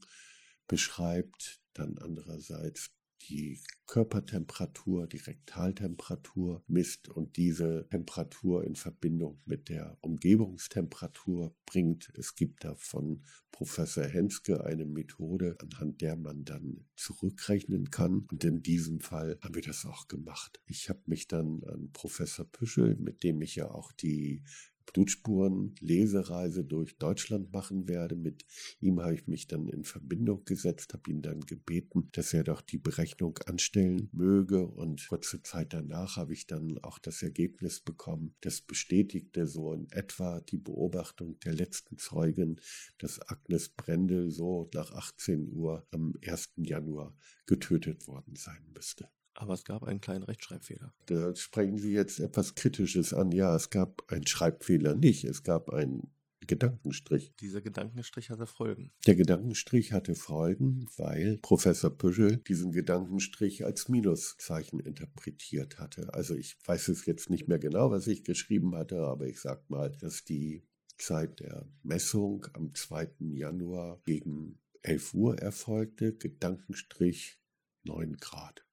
beschreibt, 0.67 1.61
dann 1.73 1.97
andererseits 1.97 2.91
die 3.27 3.59
Körpertemperatur, 3.85 5.07
die 5.07 5.17
Rektaltemperatur 5.17 6.63
misst 6.67 7.09
und 7.09 7.37
diese 7.37 7.87
Temperatur 7.89 8.63
in 8.63 8.75
Verbindung 8.75 9.41
mit 9.45 9.69
der 9.69 9.97
Umgebungstemperatur 10.01 11.55
bringt. 11.65 12.11
Es 12.15 12.35
gibt 12.35 12.63
da 12.63 12.75
von 12.75 13.23
Professor 13.51 14.05
Henske 14.05 14.63
eine 14.63 14.85
Methode, 14.85 15.57
anhand 15.59 16.01
der 16.01 16.15
man 16.15 16.45
dann 16.45 16.85
zurückrechnen 16.95 17.89
kann. 17.89 18.27
Und 18.31 18.43
in 18.43 18.61
diesem 18.61 18.99
Fall 18.99 19.39
haben 19.41 19.55
wir 19.55 19.61
das 19.61 19.85
auch 19.85 20.07
gemacht. 20.07 20.61
Ich 20.65 20.89
habe 20.89 21.01
mich 21.07 21.27
dann 21.27 21.63
an 21.63 21.91
Professor 21.91 22.45
Püschel, 22.45 22.95
mit 22.95 23.23
dem 23.23 23.41
ich 23.41 23.55
ja 23.55 23.69
auch 23.69 23.91
die 23.91 24.43
Blutspuren 24.93 25.75
Lesereise 25.79 26.63
durch 26.63 26.97
Deutschland 26.97 27.51
machen 27.51 27.87
werde. 27.87 28.15
Mit 28.15 28.45
ihm 28.79 29.01
habe 29.01 29.15
ich 29.15 29.27
mich 29.27 29.47
dann 29.47 29.67
in 29.67 29.83
Verbindung 29.83 30.45
gesetzt, 30.45 30.93
habe 30.93 31.09
ihn 31.11 31.21
dann 31.21 31.41
gebeten, 31.41 32.09
dass 32.11 32.33
er 32.33 32.43
doch 32.43 32.61
die 32.61 32.77
Berechnung 32.77 33.37
anstellen 33.45 34.09
möge 34.11 34.65
und 34.65 35.07
kurze 35.07 35.41
Zeit 35.43 35.73
danach 35.73 36.17
habe 36.17 36.33
ich 36.33 36.47
dann 36.47 36.77
auch 36.79 36.99
das 36.99 37.21
Ergebnis 37.21 37.79
bekommen. 37.79 38.35
Das 38.41 38.61
bestätigte 38.61 39.47
so 39.47 39.73
in 39.73 39.87
etwa 39.91 40.41
die 40.41 40.57
Beobachtung 40.57 41.39
der 41.39 41.53
letzten 41.53 41.97
Zeugin, 41.97 42.59
dass 42.97 43.19
Agnes 43.29 43.69
Brendel 43.69 44.31
so 44.31 44.69
nach 44.73 44.91
18 44.91 45.51
Uhr 45.53 45.87
am 45.91 46.13
1. 46.25 46.53
Januar 46.57 47.15
getötet 47.45 48.07
worden 48.07 48.35
sein 48.35 48.63
müsste. 48.73 49.09
Aber 49.39 49.53
es 49.53 49.63
gab 49.63 49.83
einen 49.83 50.01
kleinen 50.01 50.23
Rechtschreibfehler. 50.23 50.93
Da 51.05 51.33
sprechen 51.33 51.77
Sie 51.77 51.93
jetzt 51.93 52.19
etwas 52.19 52.55
Kritisches 52.55 53.13
an. 53.13 53.31
Ja, 53.31 53.55
es 53.55 53.69
gab 53.69 54.03
einen 54.11 54.27
Schreibfehler 54.27 54.95
nicht. 54.95 55.23
Es 55.23 55.43
gab 55.43 55.69
einen 55.69 56.11
Gedankenstrich. 56.45 57.33
Dieser 57.39 57.61
Gedankenstrich 57.61 58.31
hatte 58.31 58.47
Folgen. 58.47 58.91
Der 59.07 59.15
Gedankenstrich 59.15 59.93
hatte 59.93 60.13
Folgen, 60.13 60.87
weil 60.97 61.37
Professor 61.37 61.89
Püschel 61.89 62.37
diesen 62.37 62.73
Gedankenstrich 62.73 63.63
als 63.63 63.87
Minuszeichen 63.87 64.81
interpretiert 64.81 65.79
hatte. 65.79 66.13
Also 66.13 66.35
ich 66.35 66.57
weiß 66.65 66.89
es 66.89 67.05
jetzt 67.05 67.29
nicht 67.29 67.47
mehr 67.47 67.59
genau, 67.59 67.91
was 67.91 68.07
ich 68.07 68.25
geschrieben 68.25 68.75
hatte, 68.75 68.97
aber 69.03 69.27
ich 69.27 69.39
sag 69.39 69.69
mal, 69.69 69.89
dass 70.01 70.25
die 70.25 70.63
Zeit 70.97 71.39
der 71.39 71.65
Messung 71.83 72.45
am 72.51 72.75
2. 72.75 73.09
Januar 73.19 74.01
gegen 74.05 74.59
11 74.81 75.13
Uhr 75.13 75.39
erfolgte, 75.39 76.13
Gedankenstrich 76.13 77.39
9 77.83 78.17
Grad. 78.17 78.65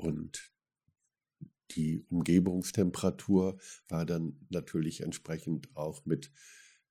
Und 0.00 0.50
die 1.72 2.00
Umgebungstemperatur 2.08 3.60
war 3.88 4.06
dann 4.06 4.46
natürlich 4.48 5.02
entsprechend 5.02 5.68
auch 5.76 6.06
mit 6.06 6.32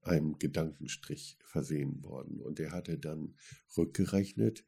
einem 0.02 0.38
Gedankenstrich 0.38 1.40
versehen 1.44 2.04
worden. 2.04 2.40
Und 2.40 2.60
er 2.60 2.72
hatte 2.72 3.00
dann 3.00 3.36
rückgerechnet 3.76 4.64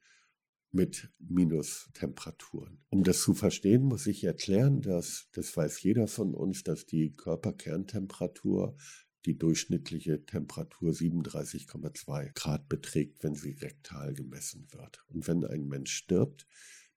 mit 0.71 1.11
Minustemperaturen. 1.19 2.83
Um 2.89 3.03
das 3.03 3.21
zu 3.21 3.35
verstehen, 3.35 3.83
muss 3.83 4.07
ich 4.07 4.23
erklären, 4.23 4.81
dass, 4.81 5.29
das 5.33 5.55
weiß 5.55 5.83
jeder 5.83 6.07
von 6.07 6.33
uns, 6.33 6.63
dass 6.63 6.87
die 6.87 7.11
Körperkerntemperatur 7.13 8.75
die 9.25 9.37
durchschnittliche 9.37 10.25
Temperatur 10.25 10.93
37,2 10.93 12.33
Grad 12.33 12.67
beträgt, 12.67 13.23
wenn 13.23 13.35
sie 13.35 13.51
rektal 13.51 14.15
gemessen 14.15 14.67
wird. 14.71 15.05
Und 15.09 15.27
wenn 15.27 15.45
ein 15.45 15.67
Mensch 15.67 15.93
stirbt, 15.93 16.47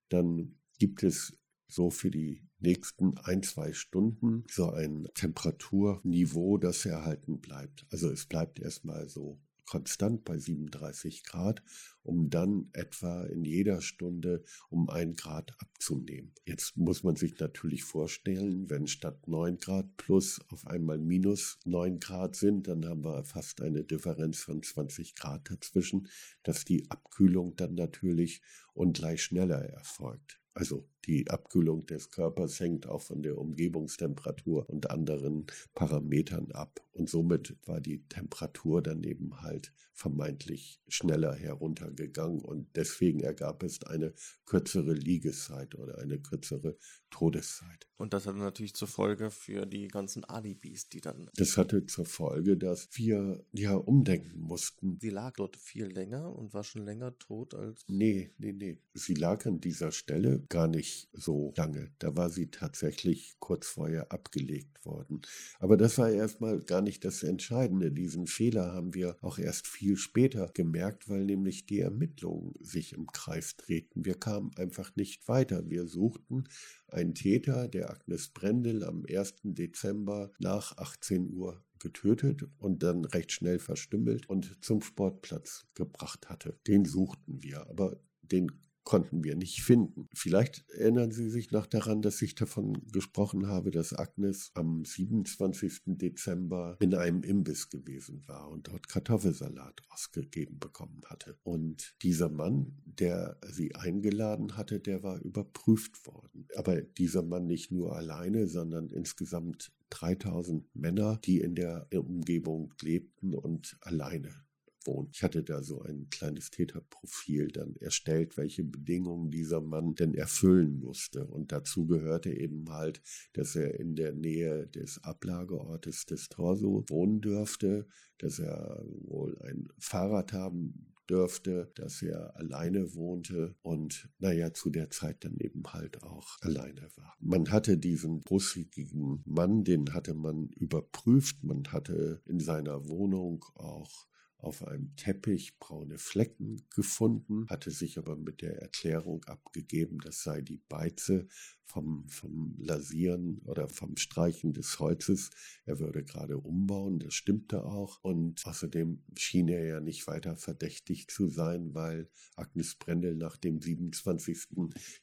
dann 0.09 0.57
gibt 0.79 1.03
es 1.03 1.37
so 1.67 1.89
für 1.89 2.11
die 2.11 2.43
nächsten 2.59 3.17
ein, 3.19 3.43
zwei 3.43 3.73
Stunden 3.73 4.43
so 4.49 4.71
ein 4.71 5.07
Temperaturniveau, 5.13 6.57
das 6.57 6.85
erhalten 6.85 7.39
bleibt. 7.39 7.85
Also 7.91 8.09
es 8.09 8.25
bleibt 8.25 8.59
erstmal 8.59 9.07
so 9.09 9.39
konstant 9.65 10.23
bei 10.23 10.37
37 10.37 11.23
Grad, 11.23 11.63
um 12.03 12.29
dann 12.29 12.69
etwa 12.73 13.23
in 13.23 13.43
jeder 13.43 13.81
Stunde 13.81 14.43
um 14.69 14.89
ein 14.89 15.15
Grad 15.15 15.53
abzunehmen. 15.59 16.33
Jetzt 16.45 16.77
muss 16.77 17.03
man 17.03 17.15
sich 17.15 17.39
natürlich 17.39 17.83
vorstellen, 17.83 18.69
wenn 18.69 18.87
statt 18.87 19.27
9 19.27 19.57
Grad 19.57 19.97
plus 19.97 20.39
auf 20.49 20.67
einmal 20.67 20.99
minus 20.99 21.59
9 21.65 21.99
Grad 21.99 22.35
sind, 22.35 22.67
dann 22.67 22.85
haben 22.85 23.03
wir 23.03 23.23
fast 23.23 23.61
eine 23.61 23.83
Differenz 23.83 24.39
von 24.39 24.61
20 24.61 25.15
Grad 25.15 25.49
dazwischen, 25.49 26.07
dass 26.43 26.63
die 26.63 26.89
Abkühlung 26.89 27.55
dann 27.55 27.73
natürlich 27.73 28.41
ungleich 28.73 29.23
schneller 29.23 29.61
erfolgt. 29.61 30.39
Also 30.53 30.87
die 31.05 31.29
Abkühlung 31.29 31.85
des 31.85 32.09
Körpers 32.11 32.59
hängt 32.59 32.87
auch 32.87 33.01
von 33.01 33.21
der 33.21 33.37
Umgebungstemperatur 33.37 34.69
und 34.69 34.89
anderen 34.89 35.45
Parametern 35.73 36.51
ab. 36.51 36.81
Und 36.93 37.09
somit 37.09 37.55
war 37.65 37.81
die 37.81 38.07
Temperatur 38.07 38.81
dann 38.81 39.03
eben 39.03 39.41
halt 39.41 39.73
vermeintlich 39.93 40.81
schneller 40.87 41.33
heruntergegangen. 41.33 42.39
Und 42.41 42.67
deswegen 42.75 43.21
ergab 43.21 43.63
es 43.63 43.83
eine 43.83 44.13
kürzere 44.45 44.93
Liegezeit 44.93 45.75
oder 45.75 45.99
eine 45.99 46.19
kürzere 46.19 46.77
Todeszeit. 47.09 47.87
Und 47.97 48.13
das 48.13 48.27
hatte 48.27 48.39
natürlich 48.39 48.75
zur 48.75 48.89
Folge 48.89 49.31
für 49.31 49.65
die 49.65 49.87
ganzen 49.87 50.25
Alibis, 50.25 50.89
die 50.89 50.99
dann. 50.99 51.29
Das 51.35 51.57
hatte 51.57 51.85
zur 51.85 52.05
Folge, 52.05 52.57
dass 52.57 52.89
wir 52.93 53.45
ja 53.53 53.75
umdenken 53.75 54.39
mussten. 54.39 54.97
Sie 54.99 55.09
lag 55.09 55.33
dort 55.35 55.55
viel 55.55 55.85
länger 55.85 56.35
und 56.35 56.53
war 56.53 56.63
schon 56.63 56.83
länger 56.83 57.17
tot 57.17 57.53
als. 57.53 57.83
Nee, 57.87 58.31
nee, 58.37 58.51
nee. 58.51 58.77
Sie 58.93 59.13
lag 59.13 59.45
an 59.45 59.61
dieser 59.61 59.91
Stelle 59.91 60.43
gar 60.49 60.67
nicht 60.67 60.94
so 61.13 61.53
lange. 61.55 61.91
Da 61.99 62.15
war 62.15 62.29
sie 62.29 62.51
tatsächlich 62.51 63.35
kurz 63.39 63.67
vorher 63.67 64.11
abgelegt 64.11 64.85
worden. 64.85 65.21
Aber 65.59 65.77
das 65.77 65.97
war 65.97 66.09
erstmal 66.09 66.59
gar 66.61 66.81
nicht 66.81 67.05
das 67.05 67.23
Entscheidende. 67.23 67.91
Diesen 67.91 68.27
Fehler 68.27 68.73
haben 68.73 68.93
wir 68.93 69.17
auch 69.21 69.37
erst 69.37 69.67
viel 69.67 69.97
später 69.97 70.49
gemerkt, 70.53 71.09
weil 71.09 71.25
nämlich 71.25 71.65
die 71.65 71.79
Ermittlungen 71.79 72.53
sich 72.59 72.93
im 72.93 73.07
Kreis 73.07 73.57
drehten. 73.57 74.05
Wir 74.05 74.15
kamen 74.15 74.51
einfach 74.57 74.95
nicht 74.95 75.27
weiter. 75.27 75.69
Wir 75.69 75.87
suchten 75.87 76.45
einen 76.87 77.15
Täter, 77.15 77.67
der 77.67 77.89
Agnes 77.89 78.29
Brendel 78.29 78.83
am 78.83 79.05
1. 79.09 79.35
Dezember 79.43 80.31
nach 80.39 80.77
18 80.77 81.31
Uhr 81.33 81.63
getötet 81.79 82.47
und 82.57 82.83
dann 82.83 83.05
recht 83.05 83.31
schnell 83.31 83.59
verstümmelt 83.59 84.27
und 84.27 84.63
zum 84.63 84.81
Sportplatz 84.81 85.65
gebracht 85.75 86.29
hatte. 86.29 86.57
Den 86.67 86.85
suchten 86.85 87.43
wir, 87.43 87.67
aber 87.69 87.97
den 88.21 88.51
konnten 88.85 89.23
wir 89.23 89.35
nicht 89.35 89.63
finden. 89.63 90.07
Vielleicht 90.13 90.63
erinnern 90.69 91.11
Sie 91.11 91.29
sich 91.29 91.51
noch 91.51 91.65
daran, 91.65 92.01
dass 92.01 92.21
ich 92.21 92.35
davon 92.35 92.81
gesprochen 92.91 93.47
habe, 93.47 93.71
dass 93.71 93.93
Agnes 93.93 94.51
am 94.53 94.85
27. 94.85 95.81
Dezember 95.87 96.77
in 96.79 96.93
einem 96.93 97.23
Imbiss 97.23 97.69
gewesen 97.69 98.23
war 98.27 98.49
und 98.49 98.67
dort 98.67 98.87
Kartoffelsalat 98.87 99.81
ausgegeben 99.89 100.59
bekommen 100.59 101.01
hatte. 101.07 101.37
Und 101.43 101.95
dieser 102.03 102.29
Mann, 102.29 102.77
der 102.85 103.37
sie 103.49 103.73
eingeladen 103.75 104.55
hatte, 104.55 104.79
der 104.79 105.01
war 105.01 105.19
überprüft 105.19 106.05
worden. 106.05 106.47
Aber 106.55 106.79
dieser 106.81 107.23
Mann 107.23 107.47
nicht 107.47 107.71
nur 107.71 107.95
alleine, 107.95 108.47
sondern 108.47 108.89
insgesamt 108.89 109.73
3000 109.89 110.75
Männer, 110.75 111.19
die 111.25 111.39
in 111.39 111.55
der 111.55 111.87
Umgebung 111.91 112.73
lebten 112.81 113.33
und 113.33 113.77
alleine 113.81 114.44
wohnt. 114.85 115.15
Ich 115.15 115.23
hatte 115.23 115.43
da 115.43 115.63
so 115.63 115.81
ein 115.81 116.07
kleines 116.09 116.51
Täterprofil 116.51 117.49
dann 117.49 117.75
erstellt, 117.77 118.37
welche 118.37 118.63
Bedingungen 118.63 119.31
dieser 119.31 119.61
Mann 119.61 119.95
denn 119.95 120.13
erfüllen 120.13 120.79
musste. 120.79 121.25
Und 121.25 121.51
dazu 121.51 121.85
gehörte 121.85 122.31
eben 122.31 122.69
halt, 122.69 123.01
dass 123.33 123.55
er 123.55 123.79
in 123.79 123.95
der 123.95 124.13
Nähe 124.13 124.67
des 124.67 125.03
Ablageortes 125.03 126.05
des 126.05 126.29
Torso 126.29 126.83
wohnen 126.87 127.21
dürfte, 127.21 127.87
dass 128.17 128.39
er 128.39 128.83
wohl 128.85 129.37
ein 129.41 129.67
Fahrrad 129.77 130.33
haben 130.33 130.91
dürfte, 131.09 131.71
dass 131.75 132.01
er 132.01 132.35
alleine 132.35 132.95
wohnte 132.95 133.55
und 133.61 134.09
naja, 134.19 134.53
zu 134.53 134.69
der 134.69 134.89
Zeit 134.89 135.23
dann 135.23 135.37
eben 135.37 135.63
halt 135.71 136.01
auch 136.03 136.37
alleine 136.41 136.89
war. 136.95 137.15
Man 137.19 137.51
hatte 137.51 137.77
diesen 137.77 138.21
bussigen 138.21 139.21
Mann, 139.25 139.63
den 139.63 139.93
hatte 139.93 140.13
man 140.13 140.49
überprüft, 140.49 141.43
man 141.43 141.63
hatte 141.71 142.21
in 142.25 142.39
seiner 142.39 142.87
Wohnung 142.87 143.45
auch 143.55 144.07
auf 144.45 144.65
einem 144.65 144.95
Teppich 144.95 145.57
braune 145.57 145.97
Flecken 145.97 146.67
gefunden, 146.69 147.47
hatte 147.49 147.71
sich 147.71 147.97
aber 147.97 148.15
mit 148.15 148.41
der 148.41 148.61
Erklärung 148.61 149.25
abgegeben, 149.25 149.99
das 149.99 150.21
sei 150.21 150.41
die 150.41 150.61
Beize 150.69 151.27
vom, 151.65 152.07
vom 152.07 152.55
Lasieren 152.59 153.39
oder 153.45 153.67
vom 153.67 153.97
Streichen 153.97 154.53
des 154.53 154.79
Holzes. 154.79 155.31
Er 155.65 155.79
würde 155.79 156.03
gerade 156.03 156.37
umbauen, 156.37 156.99
das 156.99 157.15
stimmte 157.15 157.65
auch. 157.65 158.03
Und 158.03 158.45
außerdem 158.45 159.03
schien 159.17 159.47
er 159.47 159.65
ja 159.65 159.79
nicht 159.79 160.05
weiter 160.07 160.35
verdächtig 160.35 161.07
zu 161.07 161.27
sein, 161.27 161.73
weil 161.73 162.09
Agnes 162.35 162.75
Brendel 162.75 163.15
nach 163.15 163.37
dem 163.37 163.59
27. 163.59 164.47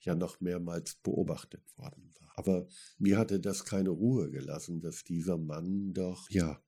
ja 0.01 0.15
noch 0.15 0.41
mehrmals 0.41 0.95
beobachtet 0.95 1.65
worden 1.77 2.15
war. 2.21 2.33
Aber 2.37 2.69
mir 2.99 3.19
hatte 3.19 3.41
das 3.41 3.65
keine 3.65 3.91
Ruhe 3.91 4.31
gelassen, 4.31 4.81
dass 4.81 5.05
dieser 5.05 5.37
Mann 5.37 5.93
doch, 5.93 6.31
ja, 6.31 6.63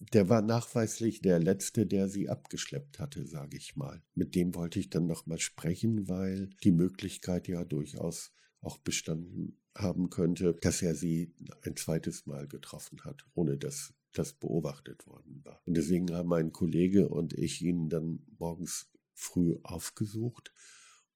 der 0.00 0.28
war 0.28 0.42
nachweislich 0.42 1.20
der 1.20 1.38
Letzte, 1.38 1.86
der 1.86 2.08
sie 2.08 2.28
abgeschleppt 2.28 2.98
hatte, 2.98 3.26
sage 3.26 3.56
ich 3.56 3.76
mal. 3.76 4.02
Mit 4.14 4.34
dem 4.34 4.54
wollte 4.54 4.80
ich 4.80 4.88
dann 4.88 5.06
noch 5.06 5.26
mal 5.26 5.38
sprechen, 5.38 6.08
weil 6.08 6.48
die 6.64 6.72
Möglichkeit 6.72 7.48
ja 7.48 7.64
durchaus 7.64 8.32
auch 8.60 8.78
bestanden 8.78 9.58
haben 9.76 10.10
könnte, 10.10 10.54
dass 10.54 10.82
er 10.82 10.94
sie 10.94 11.34
ein 11.62 11.76
zweites 11.76 12.26
Mal 12.26 12.48
getroffen 12.48 13.02
hat, 13.04 13.24
ohne 13.34 13.56
dass 13.56 13.94
das 14.12 14.32
beobachtet 14.32 15.06
worden 15.06 15.44
war. 15.44 15.62
Und 15.66 15.76
deswegen 15.76 16.12
haben 16.12 16.28
mein 16.28 16.52
Kollege 16.52 17.08
und 17.08 17.34
ich 17.34 17.62
ihn 17.62 17.88
dann 17.88 18.26
morgens 18.38 18.90
früh 19.12 19.58
aufgesucht, 19.62 20.52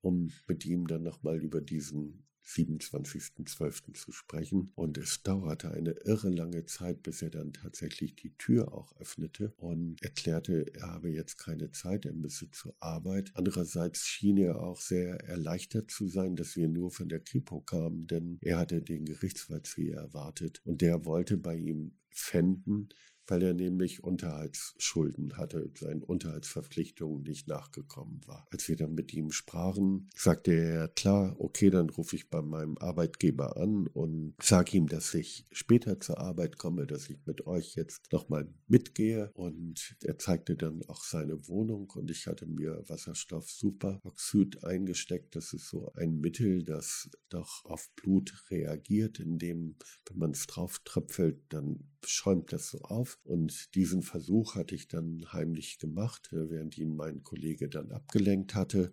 um 0.01 0.31
mit 0.47 0.65
ihm 0.65 0.87
dann 0.87 1.03
nochmal 1.03 1.43
über 1.43 1.61
diesen 1.61 2.27
27.12. 2.47 3.95
zu 3.95 4.13
sprechen. 4.13 4.73
Und 4.75 4.99
es 4.99 5.23
dauerte 5.23 5.71
eine 5.71 5.93
irre 6.05 6.31
lange 6.31 6.67
Zeit, 6.67 7.03
bis 7.03 7.23
er 7.23 7.31
dann 7.31 7.53
tatsächlich 7.53 8.17
die 8.17 8.37
Tür 8.37 8.73
auch 8.73 8.95
öffnete 9.01 9.55
und 9.57 10.03
erklärte, 10.03 10.67
er 10.75 10.89
habe 10.89 11.11
jetzt 11.11 11.39
keine 11.39 11.71
Zeit, 11.71 12.05
er 12.05 12.13
müsse 12.13 12.51
zur 12.51 12.75
Arbeit. 12.81 13.31
Andererseits 13.35 14.07
schien 14.07 14.37
er 14.39 14.61
auch 14.61 14.81
sehr 14.81 15.21
erleichtert 15.25 15.91
zu 15.91 16.09
sein, 16.09 16.37
dass 16.37 16.57
wir 16.57 16.69
nur 16.69 16.91
von 16.91 17.09
der 17.09 17.21
Kripo 17.21 17.61
kamen, 17.61 18.07
denn 18.07 18.39
er 18.41 18.59
hatte 18.59 18.83
den 18.83 19.05
Gerichtsvollzieher 19.05 19.97
erwartet 19.97 20.61
und 20.65 20.81
der 20.81 21.05
wollte 21.05 21.37
bei 21.37 21.57
ihm 21.57 21.99
fänden, 22.11 22.89
weil 23.27 23.43
er 23.43 23.55
nämlich 23.55 24.03
Unterhaltsschulden 24.03 25.37
hatte, 25.37 25.71
seinen 25.79 26.03
Unterhaltsverpflichtungen 26.03 27.23
nicht 27.23 27.49
nachgekommen 27.49 28.21
war. 28.27 28.47
Als 28.51 28.69
wir 28.69 28.77
dann 28.77 28.95
mit 28.95 29.13
ihm 29.15 29.31
sprachen, 29.31 30.09
sagte 30.15 30.53
er, 30.53 30.89
klar, 30.89 31.37
okay, 31.39 31.71
dann 31.71 31.91
rufe 31.91 32.17
ich 32.17 32.31
bei 32.31 32.43
meinem 32.43 32.77
Arbeitgeber 32.79 33.57
an 33.57 33.87
und 33.87 34.35
sage 34.41 34.77
ihm, 34.77 34.87
dass 34.89 35.15
ich 35.15 35.47
später 35.53 36.01
zur 36.01 36.19
Arbeit 36.19 36.59
komme, 36.59 36.87
dass 36.87 37.09
ich 37.09 37.19
mit 37.27 37.47
euch 37.47 37.75
jetzt 37.75 38.13
nochmal 38.13 38.49
mitgehe. 38.67 39.31
Und 39.35 39.97
er 40.03 40.19
zeigte 40.19 40.57
dann 40.57 40.83
auch 40.89 41.05
seine 41.05 41.49
Wohnung 41.49 41.91
und 41.95 42.11
ich 42.11 42.27
hatte 42.27 42.47
mir 42.47 42.85
Wasserstoff 42.89 43.51
Superoxid 43.51 44.65
eingesteckt. 44.65 45.37
Das 45.37 45.53
ist 45.53 45.69
so 45.69 45.93
ein 45.95 46.21
Mittel, 46.21 46.65
das 46.65 47.11
doch 47.29 47.65
auf 47.65 47.91
Blut 47.97 48.45
reagiert, 48.51 49.21
indem, 49.21 49.77
wenn 50.09 50.19
man 50.19 50.31
es 50.33 50.47
drauf 50.47 50.81
tröpfelt, 50.85 51.41
dann 51.49 51.81
schäumt 52.09 52.53
das 52.53 52.71
so 52.71 52.81
auf. 52.83 53.19
Und 53.25 53.75
diesen 53.75 54.03
Versuch 54.03 54.55
hatte 54.55 54.75
ich 54.75 54.89
dann 54.89 55.25
heimlich 55.33 55.79
gemacht, 55.79 56.31
äh, 56.33 56.51
während 56.51 56.79
ihn 56.79 56.97
mein 56.97 57.23
Kollege 57.23 57.69
dann 57.69 57.91
abgelenkt 57.91 58.55
hatte. 58.55 58.93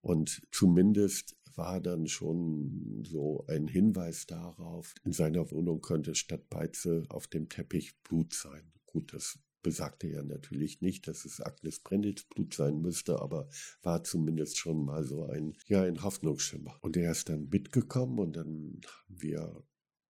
Und 0.00 0.42
zumindest 0.50 1.36
war 1.56 1.80
dann 1.80 2.06
schon 2.08 3.04
so 3.04 3.44
ein 3.48 3.68
Hinweis 3.68 4.26
darauf, 4.26 4.94
in 5.04 5.12
seiner 5.12 5.50
Wohnung 5.50 5.80
könnte 5.80 6.14
statt 6.14 6.48
Beize 6.48 7.04
auf 7.08 7.26
dem 7.26 7.48
Teppich 7.48 7.96
Blut 8.02 8.32
sein. 8.34 8.72
Gut, 8.86 9.12
das 9.12 9.38
besagte 9.62 10.08
er 10.08 10.24
natürlich 10.24 10.80
nicht, 10.80 11.06
dass 11.06 11.24
es 11.24 11.40
Agnes 11.40 11.80
Brendels 11.80 12.24
Blut 12.24 12.54
sein 12.54 12.80
müsste, 12.80 13.20
aber 13.20 13.48
war 13.82 14.02
zumindest 14.02 14.58
schon 14.58 14.84
mal 14.84 15.04
so 15.04 15.26
ein, 15.26 15.56
ja, 15.66 15.82
ein 15.82 16.02
Hoffnungsschimmer. 16.02 16.76
Und 16.80 16.96
er 16.96 17.12
ist 17.12 17.28
dann 17.28 17.48
mitgekommen 17.48 18.18
und 18.18 18.36
dann 18.36 18.80
haben 18.84 19.22
wir 19.22 19.62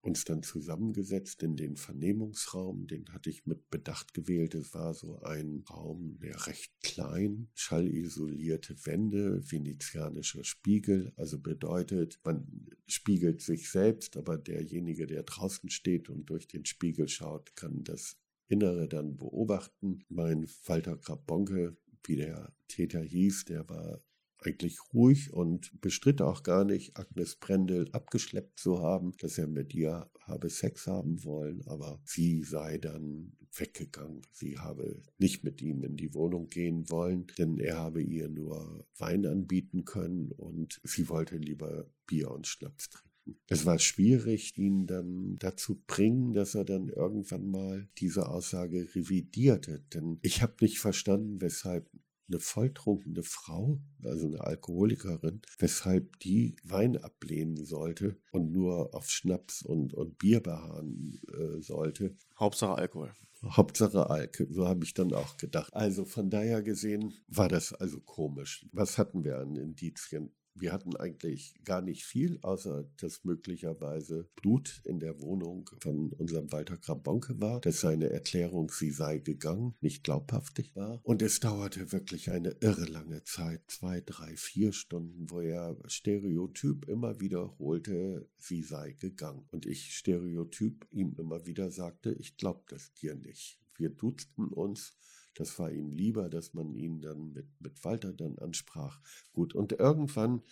uns 0.03 0.25
dann 0.25 0.43
zusammengesetzt 0.43 1.43
in 1.45 1.57
den 1.57 1.77
Vernehmungsraum. 1.77 2.89
Den 2.89 3.09
hatte 3.13 3.31
ich 3.31 3.47
mit 3.47 3.71
Bedacht 3.71 4.15
gewählt. 4.15 4.55
Es 4.55 4.75
war 4.75 4.95
so 4.95 5.21
ein 5.21 5.65
Raum, 5.71 6.19
der 6.19 6.47
recht 6.49 6.73
klein, 6.83 7.49
schallisolierte 7.55 8.75
Wände, 8.85 9.41
venezianischer 9.51 10.43
Spiegel. 10.43 11.13
Also 11.17 11.39
bedeutet, 11.39 12.19
man 12.25 12.69
spiegelt 12.87 13.41
sich 13.41 13.71
selbst, 13.71 14.17
aber 14.17 14.39
derjenige, 14.39 15.07
der 15.07 15.23
draußen 15.23 15.71
steht 15.71 16.11
und 16.11 16.27
durch 16.27 16.49
den 16.49 16.67
Spiegel 16.67 17.09
schaut, 17.09 17.55
kann 17.55 17.85
das 17.85 18.17
Innere 18.49 18.89
dann 18.89 19.17
beobachten. 19.17 20.05
Mein 20.09 20.49
Walter 20.67 20.97
Grabonke, 20.97 21.77
wie 22.05 22.17
der 22.17 22.53
Täter 22.67 23.01
hieß, 23.01 23.45
der 23.45 23.69
war 23.69 24.03
eigentlich 24.45 24.79
ruhig 24.93 25.33
und 25.33 25.81
bestritt 25.81 26.23
auch 26.23 26.43
gar 26.43 26.65
nicht, 26.65 26.97
Agnes 26.97 27.37
Brendel 27.37 27.89
abgeschleppt 27.93 28.59
zu 28.59 28.81
haben, 28.81 29.13
dass 29.19 29.39
er 29.39 29.47
mit 29.47 29.75
ihr 29.75 30.11
habe 30.21 30.51
Sex 30.51 30.87
haben 30.87 31.25
wollen, 31.25 31.63
aber 31.67 32.01
sie 32.05 32.43
sei 32.43 32.79
dann 32.79 33.33
weggegangen. 33.55 34.23
Sie 34.31 34.59
habe 34.59 35.03
nicht 35.19 35.45
mit 35.45 35.61
ihm 35.61 35.83
in 35.83 35.97
die 35.97 36.15
Wohnung 36.15 36.49
gehen 36.49 36.89
wollen, 36.91 37.27
denn 37.39 37.59
er 37.59 37.79
habe 37.79 38.03
ihr 38.03 38.29
nur 38.29 38.87
Wein 38.99 39.27
anbieten 39.27 39.85
können 39.85 40.33
und 40.33 40.81
sie 40.85 41.09
wollte 41.09 41.37
lieber 41.37 41.91
Bier 42.07 42.31
und 42.31 42.47
Schnaps 42.47 42.91
trinken. 42.91 43.13
Es 43.49 43.67
war 43.67 43.79
schwierig, 43.79 44.59
ihn 44.59 44.87
dann 44.87 45.37
dazu 45.39 45.81
bringen, 45.87 46.33
dass 46.33 46.55
er 46.55 46.65
dann 46.65 46.89
irgendwann 46.89 47.47
mal 47.47 47.89
diese 47.99 48.29
Aussage 48.29 48.89
revidierte. 48.95 49.81
Denn 49.95 50.19
ich 50.23 50.43
habe 50.43 50.55
nicht 50.61 50.81
verstanden, 50.81 51.41
weshalb 51.41 51.89
eine 52.33 52.41
volltrunkene 52.41 53.23
Frau, 53.23 53.79
also 54.03 54.27
eine 54.27 54.41
Alkoholikerin, 54.41 55.43
weshalb 55.59 56.19
die 56.21 56.57
Wein 56.65 56.97
ablehnen 56.97 57.65
sollte 57.65 58.17
und 58.33 58.53
nur 58.53 58.95
auf 58.95 59.11
Schnaps 59.11 59.63
und, 59.63 59.95
und 59.95 60.19
Bier 60.19 60.41
beharren 60.41 61.21
äh, 61.29 61.61
sollte. 61.61 62.17
Hauptsache 62.39 62.77
Alkohol. 62.77 63.13
Hauptsache 63.45 64.09
Alk, 64.09 64.47
so 64.51 64.69
habe 64.69 64.85
ich 64.85 64.95
dann 64.95 65.13
auch 65.13 65.37
gedacht. 65.37 65.75
Also 65.75 66.05
von 66.05 66.31
daher 66.31 66.63
gesehen 66.63 67.13
war 67.27 67.49
das 67.49 67.73
also 67.73 68.01
komisch. 68.01 68.67
Was 68.73 68.99
hatten 68.99 69.25
wir 69.25 69.39
an 69.39 69.57
Indizien? 69.57 70.31
Wir 70.55 70.73
hatten 70.73 70.97
eigentlich 70.97 71.55
gar 71.65 71.81
nicht 71.81 72.05
viel, 72.05 72.39
außer 72.43 72.85
dass 73.01 73.25
möglicherweise 73.25 74.29
Blut 74.37 74.83
in 74.85 75.01
der 75.01 75.21
Wohnung 75.21 75.71
von 75.81 76.13
unserem 76.13 76.53
Walter 76.53 76.77
Krabonke 76.77 77.41
war, 77.41 77.61
dass 77.61 77.81
seine 77.81 78.11
Erklärung, 78.11 78.71
sie 78.71 78.91
sei 78.91 79.19
gegangen, 79.19 79.75
nicht 79.81 80.05
glaubhaftig 80.05 80.77
war. 80.77 81.01
Und 81.05 81.23
es 81.23 81.41
dauerte 81.41 81.93
wirklich 81.93 82.31
eine 82.31 82.51
irre 82.61 82.85
lange 82.85 83.25
Zeit, 83.25 83.63
zwei, 83.69 84.01
drei, 84.01 84.37
vier 84.37 84.73
Stunden, 84.73 85.31
wo 85.31 85.41
er 85.41 85.77
stereotyp 85.87 86.89
immer 86.89 87.21
wiederholte, 87.21 88.29
sie 88.39 88.63
sei 88.63 88.93
gegangen. 88.93 89.47
Und 89.51 89.67
ich 89.67 89.97
stereotyp 89.97 90.87
ihm 90.91 91.15
immer 91.19 91.47
wieder 91.47 91.71
sagte, 91.71 92.13
ich 92.13 92.37
glaub 92.37 92.69
das 92.69 92.93
dir 92.95 93.15
nicht. 93.15 93.59
Wir 93.77 93.91
duzten 93.91 94.49
uns 94.49 94.97
das 95.35 95.59
war 95.59 95.71
ihm 95.71 95.91
lieber, 95.91 96.29
dass 96.29 96.55
man 96.55 96.75
ihn 96.75 97.01
dann 97.01 97.33
mit, 97.33 97.49
mit 97.61 97.85
Walter 97.85 98.13
dann 98.13 98.39
ansprach. 98.39 99.01
Gut, 99.33 99.55
und 99.55 99.73
irgendwann 99.73 100.43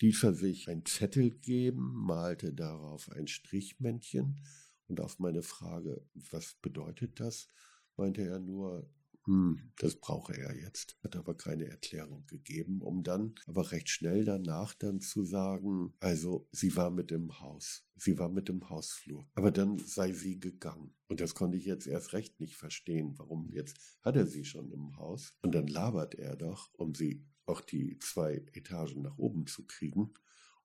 ließ 0.00 0.22
er 0.24 0.34
sich 0.34 0.68
ein 0.68 0.84
Zettel 0.84 1.30
geben, 1.30 1.92
malte 1.94 2.52
darauf 2.52 3.10
ein 3.10 3.26
Strichmännchen 3.26 4.40
und 4.88 5.00
auf 5.00 5.18
meine 5.18 5.42
Frage, 5.42 6.04
was 6.14 6.54
bedeutet 6.54 7.20
das, 7.20 7.48
meinte 7.96 8.22
er 8.22 8.38
nur, 8.38 8.88
hm, 9.24 9.72
das 9.76 9.96
brauche 9.96 10.36
er 10.36 10.56
jetzt. 10.56 10.96
Hat 11.02 11.14
aber 11.14 11.36
keine 11.36 11.66
Erklärung 11.66 12.26
gegeben, 12.26 12.82
um 12.82 13.02
dann 13.02 13.34
aber 13.46 13.70
recht 13.70 13.88
schnell 13.88 14.24
danach 14.24 14.74
dann 14.74 15.00
zu 15.00 15.24
sagen, 15.24 15.94
also 16.00 16.48
sie 16.50 16.74
war 16.76 16.90
mit 16.90 17.12
im 17.12 17.40
Haus. 17.40 17.84
Sie 17.96 18.18
war 18.18 18.28
mit 18.28 18.48
im 18.48 18.68
Hausflur. 18.68 19.28
Aber 19.34 19.52
dann 19.52 19.78
sei 19.78 20.12
sie 20.12 20.40
gegangen. 20.40 20.94
Und 21.06 21.20
das 21.20 21.34
konnte 21.34 21.56
ich 21.56 21.66
jetzt 21.66 21.86
erst 21.86 22.12
recht 22.14 22.40
nicht 22.40 22.56
verstehen. 22.56 23.14
Warum 23.16 23.48
jetzt 23.50 23.76
hat 24.02 24.16
er 24.16 24.26
sie 24.26 24.44
schon 24.44 24.72
im 24.72 24.96
Haus? 24.96 25.34
Und 25.42 25.54
dann 25.54 25.68
labert 25.68 26.16
er 26.16 26.34
doch, 26.34 26.70
um 26.74 26.94
sie 26.94 27.24
auch 27.46 27.60
die 27.60 27.98
zwei 27.98 28.44
Etagen 28.52 29.02
nach 29.02 29.18
oben 29.18 29.46
zu 29.46 29.66
kriegen 29.66 30.14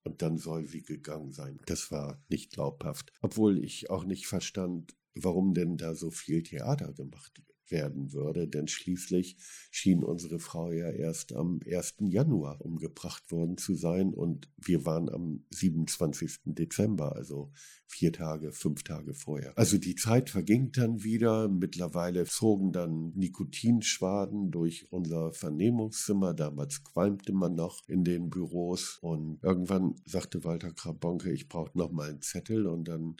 und 0.03 0.21
dann 0.21 0.37
soll 0.37 0.65
sie 0.65 0.81
gegangen 0.81 1.31
sein. 1.31 1.59
Das 1.65 1.91
war 1.91 2.23
nicht 2.29 2.51
glaubhaft. 2.51 3.11
Obwohl 3.21 3.63
ich 3.63 3.89
auch 3.89 4.05
nicht 4.05 4.25
verstand, 4.27 4.95
warum 5.13 5.53
denn 5.53 5.77
da 5.77 5.95
so 5.95 6.11
viel 6.11 6.43
Theater 6.43 6.93
gemacht 6.93 7.37
wird 7.37 7.56
werden 7.71 8.13
würde, 8.13 8.47
denn 8.47 8.67
schließlich 8.67 9.37
schien 9.71 10.03
unsere 10.03 10.39
Frau 10.39 10.71
ja 10.71 10.89
erst 10.89 11.33
am 11.33 11.59
1. 11.65 11.95
Januar 11.99 12.61
umgebracht 12.61 13.31
worden 13.31 13.57
zu 13.57 13.75
sein 13.75 14.13
und 14.13 14.49
wir 14.57 14.85
waren 14.85 15.09
am 15.09 15.45
27. 15.51 16.39
Dezember, 16.45 17.15
also 17.15 17.51
vier 17.85 18.11
Tage, 18.11 18.51
fünf 18.51 18.83
Tage 18.83 19.13
vorher. 19.13 19.57
Also 19.57 19.77
die 19.77 19.95
Zeit 19.95 20.29
verging 20.29 20.71
dann 20.71 21.03
wieder, 21.03 21.47
mittlerweile 21.47 22.25
zogen 22.25 22.71
dann 22.71 23.13
Nikotinschwaden 23.15 24.51
durch 24.51 24.91
unser 24.91 25.31
Vernehmungszimmer, 25.31 26.33
damals 26.33 26.83
qualmte 26.83 27.33
man 27.33 27.55
noch 27.55 27.87
in 27.87 28.03
den 28.03 28.29
Büros 28.29 28.99
und 29.01 29.39
irgendwann 29.41 29.95
sagte 30.05 30.43
Walter 30.43 30.73
Krabonke, 30.73 31.31
ich 31.31 31.47
brauche 31.47 31.77
noch 31.77 31.91
mal 31.91 32.09
einen 32.09 32.21
Zettel 32.21 32.67
und 32.67 32.87
dann 32.87 33.17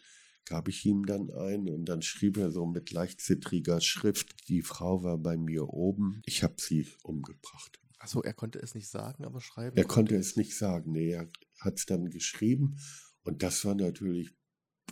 gab 0.48 0.68
ich 0.68 0.86
ihm 0.86 1.06
dann 1.06 1.30
ein 1.32 1.70
und 1.70 1.86
dann 1.86 2.02
schrieb 2.02 2.38
er 2.38 2.52
so 2.52 2.66
mit 2.66 2.92
leicht 2.92 3.22
zittriger 3.22 3.82
Schrift, 3.82 4.48
die 4.50 4.62
Frau 4.62 5.04
war 5.04 5.18
bei 5.18 5.38
mir 5.38 5.70
oben, 5.70 6.22
ich 6.26 6.44
habe 6.44 6.56
sie 6.58 6.88
umgebracht. 7.04 7.80
Achso, 8.00 8.22
er 8.22 8.34
konnte 8.34 8.60
es 8.60 8.76
nicht 8.76 8.90
sagen, 8.90 9.26
aber 9.26 9.42
schreiben. 9.42 9.76
Er 9.76 9.86
konnte 9.86 10.16
es 10.16 10.36
nicht 10.36 10.56
sagen, 10.56 10.92
nee, 10.92 11.12
er 11.12 11.30
hat 11.60 11.80
es 11.80 11.86
dann 11.86 12.10
geschrieben 12.10 12.78
und 13.24 13.44
das 13.44 13.66
war 13.66 13.76
natürlich 13.76 14.32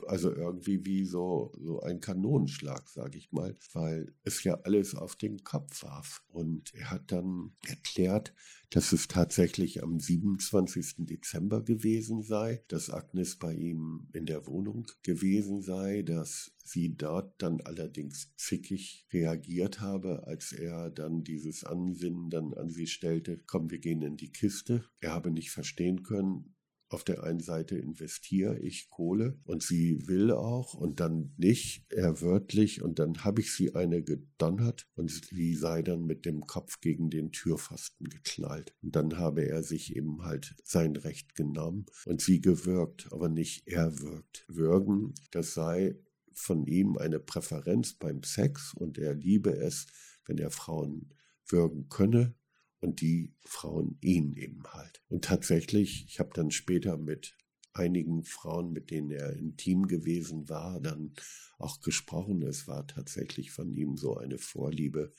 also 0.08 0.34
irgendwie 0.34 0.86
wie 0.86 1.06
so, 1.06 1.52
so 1.60 1.80
ein 1.82 2.00
Kanonenschlag, 2.00 2.88
sage 2.90 3.18
ich 3.18 3.32
mal, 3.32 3.56
weil 3.74 4.14
es 4.24 4.44
ja 4.44 4.56
alles 4.64 4.96
auf 4.96 5.16
den 5.16 5.44
Kopf 5.44 5.84
warf. 5.84 6.22
Und 6.28 6.74
er 6.74 6.92
hat 6.92 7.12
dann 7.12 7.56
erklärt, 7.68 8.34
dass 8.70 8.92
es 8.92 9.08
tatsächlich 9.08 9.84
am 9.84 10.00
27. 10.00 11.06
Dezember 11.06 11.64
gewesen 11.64 12.24
sei, 12.24 12.64
dass 12.68 12.90
Agnes 12.90 13.38
bei 13.38 13.54
ihm 13.54 14.08
in 14.14 14.26
der 14.26 14.48
Wohnung 14.48 14.88
gewesen 15.04 15.62
sei, 15.62 16.02
dass 16.02 16.52
sie 16.64 16.96
dort 16.96 17.42
dann 17.42 17.62
allerdings 17.62 18.34
zickig 18.36 19.08
reagiert 19.14 19.82
habe, 19.82 20.26
als 20.26 20.52
er 20.52 20.90
dann 20.90 21.24
dieses 21.24 21.64
Ansinnen 21.64 22.30
dann 22.30 22.54
an 22.54 22.70
sie 22.70 22.88
stellte, 22.88 23.42
komm, 23.46 23.70
wir 23.70 23.80
gehen 23.80 24.02
in 24.02 24.18
die 24.18 24.32
Kiste. 24.32 24.84
Er 25.00 25.14
habe 25.14 25.32
nicht 25.32 25.52
verstehen 25.52 26.04
können, 26.04 26.55
auf 26.96 27.04
der 27.04 27.24
einen 27.24 27.42
Seite 27.42 27.78
investiere 27.78 28.58
ich 28.58 28.90
Kohle 28.90 29.38
und 29.44 29.62
sie 29.62 30.08
will 30.08 30.32
auch 30.32 30.74
und 30.74 31.02
dann 31.02 31.34
nicht, 31.36 31.84
er 31.90 32.22
wörtlich 32.22 32.82
und 32.82 33.00
dann 33.00 33.26
habe 33.26 33.42
ich 33.42 33.52
sie 33.52 33.76
eine 33.76 34.02
gedonnert 34.02 34.88
und 34.96 35.12
sie 35.12 35.56
sei 35.56 35.82
dann 35.82 36.06
mit 36.06 36.26
dem 36.26 36.48
Kopf 36.48 36.80
gegen 36.80 37.10
den 37.10 37.34
Türpfosten 37.34 38.08
geknallt. 38.08 38.74
Und 38.82 38.96
dann 38.96 39.18
habe 39.18 39.46
er 39.46 39.62
sich 39.62 39.94
eben 39.94 40.24
halt 40.24 40.56
sein 40.64 40.96
Recht 40.96 41.36
genommen 41.36 41.86
und 42.06 42.22
sie 42.22 42.40
gewürgt, 42.40 43.10
aber 43.12 43.28
nicht 43.28 43.68
erwürgt. 43.68 44.46
Würgen, 44.48 45.14
das 45.32 45.54
sei 45.54 46.00
von 46.32 46.66
ihm 46.66 46.98
eine 46.98 47.20
Präferenz 47.20 47.96
beim 47.96 48.24
Sex 48.24 48.74
und 48.74 48.98
er 48.98 49.14
liebe 49.14 49.54
es, 49.54 49.88
wenn 50.24 50.38
er 50.38 50.50
Frauen 50.50 51.14
würgen 51.46 51.90
könne 51.90 52.36
und 52.80 53.02
die 53.02 53.34
Frauen 53.42 53.98
ihn 54.02 54.34
eben 54.34 54.64
halt. 54.68 55.02
Und 55.08 55.26
tatsächlich, 55.26 56.06
ich 56.08 56.20
habe 56.20 56.32
dann 56.34 56.52
später 56.52 56.98
mit 56.98 57.36
einigen 57.74 58.24
Frauen, 58.24 58.72
mit 58.72 58.90
denen 58.90 59.12
er 59.12 59.34
intim 59.34 59.88
gewesen 59.88 60.50
war, 60.50 60.80
dann 60.80 61.14
auch 61.58 61.82
gesprochen. 61.82 62.42
Es 62.44 62.68
war 62.68 62.88
tatsächlich 62.88 63.52
von 63.52 63.74
ihm 63.76 63.98
so 63.98 64.18
eine 64.18 64.38
Vorliebe, 64.38 65.14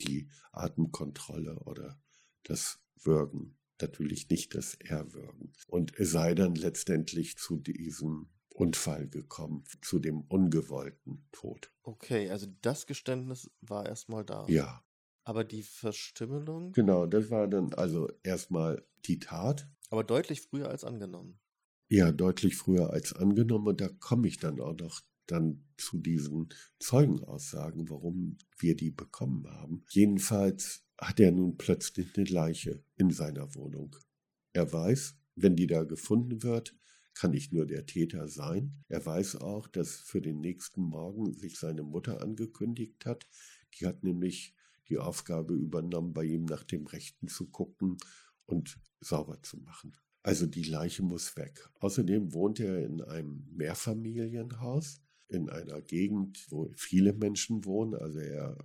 die 0.00 0.28
Atemkontrolle 0.52 1.58
oder 1.60 2.00
das 2.44 2.80
Würgen. 3.02 3.58
Natürlich 3.80 4.30
nicht 4.30 4.54
das 4.54 4.74
Erwürgen. 4.74 5.52
Und 5.66 5.98
es 5.98 6.10
sei 6.12 6.34
dann 6.34 6.54
letztendlich 6.54 7.36
zu 7.36 7.58
diesem 7.58 8.28
Unfall 8.48 9.08
gekommen, 9.08 9.64
zu 9.82 9.98
dem 9.98 10.22
ungewollten 10.22 11.28
Tod. 11.30 11.70
Okay, 11.82 12.30
also 12.30 12.46
das 12.62 12.86
Geständnis 12.86 13.50
war 13.60 13.86
erstmal 13.86 14.24
da. 14.24 14.46
Ja, 14.48 14.82
aber 15.26 15.42
die 15.42 15.64
Verstümmelung? 15.64 16.72
Genau, 16.72 17.04
das 17.04 17.30
war 17.30 17.48
dann 17.48 17.74
also 17.74 18.08
erstmal 18.22 18.86
die 19.06 19.18
Tat. 19.18 19.68
Aber 19.90 20.04
deutlich 20.04 20.40
früher 20.40 20.68
als 20.68 20.84
angenommen. 20.84 21.40
Ja, 21.88 22.12
deutlich 22.12 22.56
früher 22.56 22.90
als 22.90 23.12
angenommen. 23.12 23.66
Und 23.66 23.80
da 23.80 23.88
komme 23.88 24.28
ich 24.28 24.38
dann 24.38 24.60
auch 24.60 24.76
noch 24.76 25.00
dann 25.26 25.64
zu 25.76 25.98
diesen 25.98 26.48
Zeugenaussagen, 26.78 27.90
warum 27.90 28.38
wir 28.56 28.76
die 28.76 28.92
bekommen 28.92 29.48
haben. 29.48 29.84
Jedenfalls 29.90 30.84
hat 30.96 31.18
er 31.18 31.32
nun 31.32 31.56
plötzlich 31.56 32.16
eine 32.16 32.26
Leiche 32.26 32.84
in 32.96 33.10
seiner 33.10 33.52
Wohnung. 33.56 33.96
Er 34.52 34.72
weiß, 34.72 35.16
wenn 35.34 35.56
die 35.56 35.66
da 35.66 35.82
gefunden 35.82 36.44
wird, 36.44 36.76
kann 37.14 37.32
nicht 37.32 37.52
nur 37.52 37.66
der 37.66 37.84
Täter 37.86 38.28
sein. 38.28 38.84
Er 38.88 39.04
weiß 39.04 39.36
auch, 39.36 39.66
dass 39.66 39.96
für 39.96 40.20
den 40.20 40.40
nächsten 40.40 40.82
Morgen 40.82 41.32
sich 41.32 41.58
seine 41.58 41.82
Mutter 41.82 42.22
angekündigt 42.22 43.04
hat. 43.06 43.26
Die 43.74 43.86
hat 43.86 44.04
nämlich 44.04 44.55
die 44.88 44.98
Aufgabe 44.98 45.54
übernommen, 45.54 46.12
bei 46.12 46.24
ihm 46.24 46.44
nach 46.44 46.64
dem 46.64 46.86
Rechten 46.86 47.28
zu 47.28 47.46
gucken 47.46 47.96
und 48.46 48.78
sauber 49.00 49.42
zu 49.42 49.58
machen. 49.58 49.96
Also 50.22 50.46
die 50.46 50.64
Leiche 50.64 51.02
muss 51.02 51.36
weg. 51.36 51.68
Außerdem 51.80 52.32
wohnt 52.32 52.58
er 52.58 52.84
in 52.84 53.00
einem 53.00 53.46
Mehrfamilienhaus 53.52 55.00
in 55.28 55.50
einer 55.50 55.80
Gegend, 55.82 56.46
wo 56.50 56.70
viele 56.76 57.12
Menschen 57.12 57.64
wohnen. 57.64 57.94
Also 57.94 58.18
er 58.18 58.56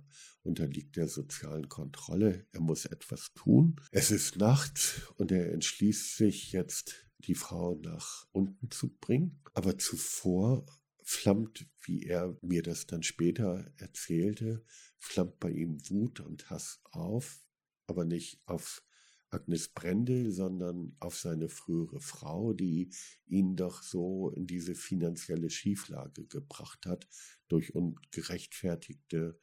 unterliegt 0.42 0.96
der 0.96 1.08
sozialen 1.08 1.68
Kontrolle. 1.68 2.46
Er 2.52 2.60
muss 2.60 2.84
etwas 2.84 3.32
tun. 3.34 3.76
Es 3.90 4.10
ist 4.10 4.36
Nacht 4.36 5.12
und 5.16 5.32
er 5.32 5.52
entschließt 5.52 6.16
sich 6.16 6.52
jetzt, 6.52 7.06
die 7.18 7.34
Frau 7.34 7.76
nach 7.76 8.26
unten 8.32 8.70
zu 8.70 8.88
bringen. 9.00 9.40
Aber 9.54 9.78
zuvor 9.78 10.66
flammt, 11.02 11.66
wie 11.82 12.04
er 12.04 12.36
mir 12.42 12.62
das 12.62 12.86
dann 12.86 13.02
später 13.02 13.70
erzählte, 13.76 14.64
flammt 15.02 15.40
bei 15.40 15.50
ihm 15.50 15.78
Wut 15.90 16.20
und 16.20 16.48
Hass 16.48 16.80
auf, 16.92 17.44
aber 17.86 18.04
nicht 18.04 18.40
auf 18.46 18.82
Agnes 19.30 19.68
Brendel, 19.68 20.30
sondern 20.30 20.94
auf 21.00 21.18
seine 21.18 21.48
frühere 21.48 22.00
Frau, 22.00 22.52
die 22.52 22.90
ihn 23.26 23.56
doch 23.56 23.82
so 23.82 24.30
in 24.30 24.46
diese 24.46 24.74
finanzielle 24.74 25.50
Schieflage 25.50 26.26
gebracht 26.26 26.86
hat 26.86 27.08
durch 27.48 27.74
ungerechtfertigte 27.74 29.38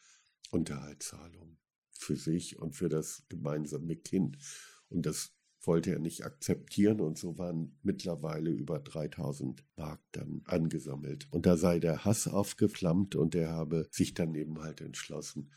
Unterhaltszahlungen 0.51 1.57
für 1.91 2.15
sich 2.15 2.57
und 2.57 2.75
für 2.75 2.87
das 2.87 3.25
gemeinsame 3.29 3.95
Kind. 3.97 4.37
Und 4.87 5.05
das 5.05 5.35
wollte 5.61 5.91
er 5.91 5.99
nicht 5.99 6.25
akzeptieren 6.25 7.01
und 7.01 7.17
so 7.17 7.37
waren 7.37 7.77
mittlerweile 7.83 8.51
über 8.51 8.79
3000 8.79 9.63
Mark 9.75 10.01
dann 10.11 10.41
angesammelt. 10.45 11.27
Und 11.31 11.45
da 11.45 11.57
sei 11.57 11.79
der 11.79 12.05
Hass 12.05 12.27
aufgeflammt 12.27 13.15
und 13.15 13.35
er 13.35 13.49
habe 13.49 13.87
sich 13.91 14.13
dann 14.13 14.35
eben 14.35 14.59
halt 14.61 14.81
entschlossen, 14.81 15.51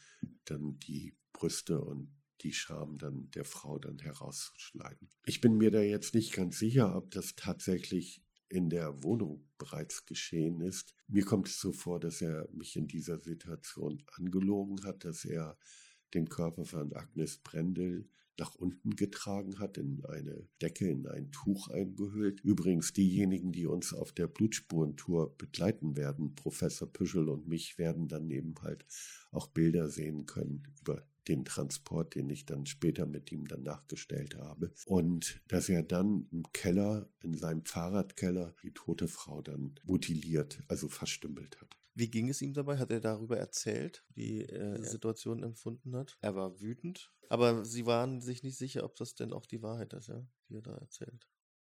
dann 0.44 0.78
die 0.80 1.16
Brüste 1.32 1.80
und 1.80 2.12
die 2.42 2.52
Scham 2.52 2.98
dann 2.98 3.30
der 3.30 3.44
Frau 3.44 3.78
dann 3.78 3.98
herauszuschneiden. 3.98 5.08
Ich 5.24 5.40
bin 5.40 5.56
mir 5.56 5.70
da 5.70 5.80
jetzt 5.80 6.14
nicht 6.14 6.32
ganz 6.32 6.58
sicher, 6.58 6.96
ob 6.96 7.10
das 7.12 7.34
tatsächlich 7.36 8.24
in 8.48 8.68
der 8.68 9.02
Wohnung 9.02 9.48
bereits 9.56 10.04
geschehen 10.04 10.60
ist. 10.60 10.94
Mir 11.08 11.24
kommt 11.24 11.48
es 11.48 11.58
so 11.58 11.72
vor, 11.72 12.00
dass 12.00 12.20
er 12.20 12.48
mich 12.52 12.76
in 12.76 12.86
dieser 12.86 13.18
Situation 13.18 14.02
angelogen 14.14 14.84
hat, 14.84 15.04
dass 15.04 15.24
er 15.24 15.56
den 16.12 16.28
Körper 16.28 16.64
von 16.64 16.92
Agnes 16.92 17.38
Brendel 17.38 18.10
nach 18.38 18.54
unten 18.54 18.96
getragen 18.96 19.58
hat, 19.58 19.78
in 19.78 20.04
eine 20.06 20.48
Decke, 20.60 20.88
in 20.88 21.06
ein 21.06 21.30
Tuch 21.30 21.68
eingehüllt. 21.68 22.40
Übrigens, 22.40 22.92
diejenigen, 22.92 23.52
die 23.52 23.66
uns 23.66 23.92
auf 23.92 24.12
der 24.12 24.26
Blutspurentour 24.26 25.36
begleiten 25.36 25.96
werden, 25.96 26.34
Professor 26.34 26.90
Püschel 26.90 27.28
und 27.28 27.46
mich, 27.46 27.78
werden 27.78 28.08
dann 28.08 28.30
eben 28.30 28.54
halt 28.62 28.84
auch 29.30 29.48
Bilder 29.48 29.88
sehen 29.88 30.26
können 30.26 30.62
über 30.80 31.06
den 31.28 31.44
Transport, 31.44 32.14
den 32.14 32.28
ich 32.30 32.46
dann 32.46 32.66
später 32.66 33.06
mit 33.06 33.30
ihm 33.30 33.46
dann 33.46 33.62
nachgestellt 33.62 34.36
habe. 34.36 34.72
Und 34.86 35.40
dass 35.48 35.68
er 35.68 35.82
dann 35.82 36.26
im 36.32 36.44
Keller, 36.52 37.08
in 37.22 37.34
seinem 37.34 37.64
Fahrradkeller, 37.64 38.54
die 38.62 38.72
tote 38.72 39.08
Frau 39.08 39.40
dann 39.42 39.74
mutiliert, 39.84 40.62
also 40.68 40.88
verstümmelt 40.88 41.60
hat. 41.60 41.76
Wie 41.94 42.10
ging 42.10 42.28
es 42.28 42.40
ihm 42.40 42.54
dabei? 42.54 42.78
Hat 42.78 42.90
er 42.90 43.00
darüber 43.00 43.36
erzählt, 43.36 44.04
wie 44.14 44.44
er 44.44 44.78
die 44.78 44.84
Situation 44.84 45.42
empfunden 45.42 45.94
hat? 45.94 46.16
Er 46.20 46.34
war 46.34 46.60
wütend, 46.60 47.12
aber 47.28 47.64
sie 47.64 47.86
waren 47.86 48.20
sich 48.20 48.42
nicht 48.42 48.56
sicher, 48.56 48.84
ob 48.84 48.96
das 48.96 49.14
denn 49.14 49.32
auch 49.32 49.46
die 49.46 49.62
Wahrheit 49.62 49.92
ist, 49.92 50.08
ja, 50.08 50.26
die 50.48 50.54
er 50.54 50.62
da 50.62 50.74
erzählt. 50.76 51.28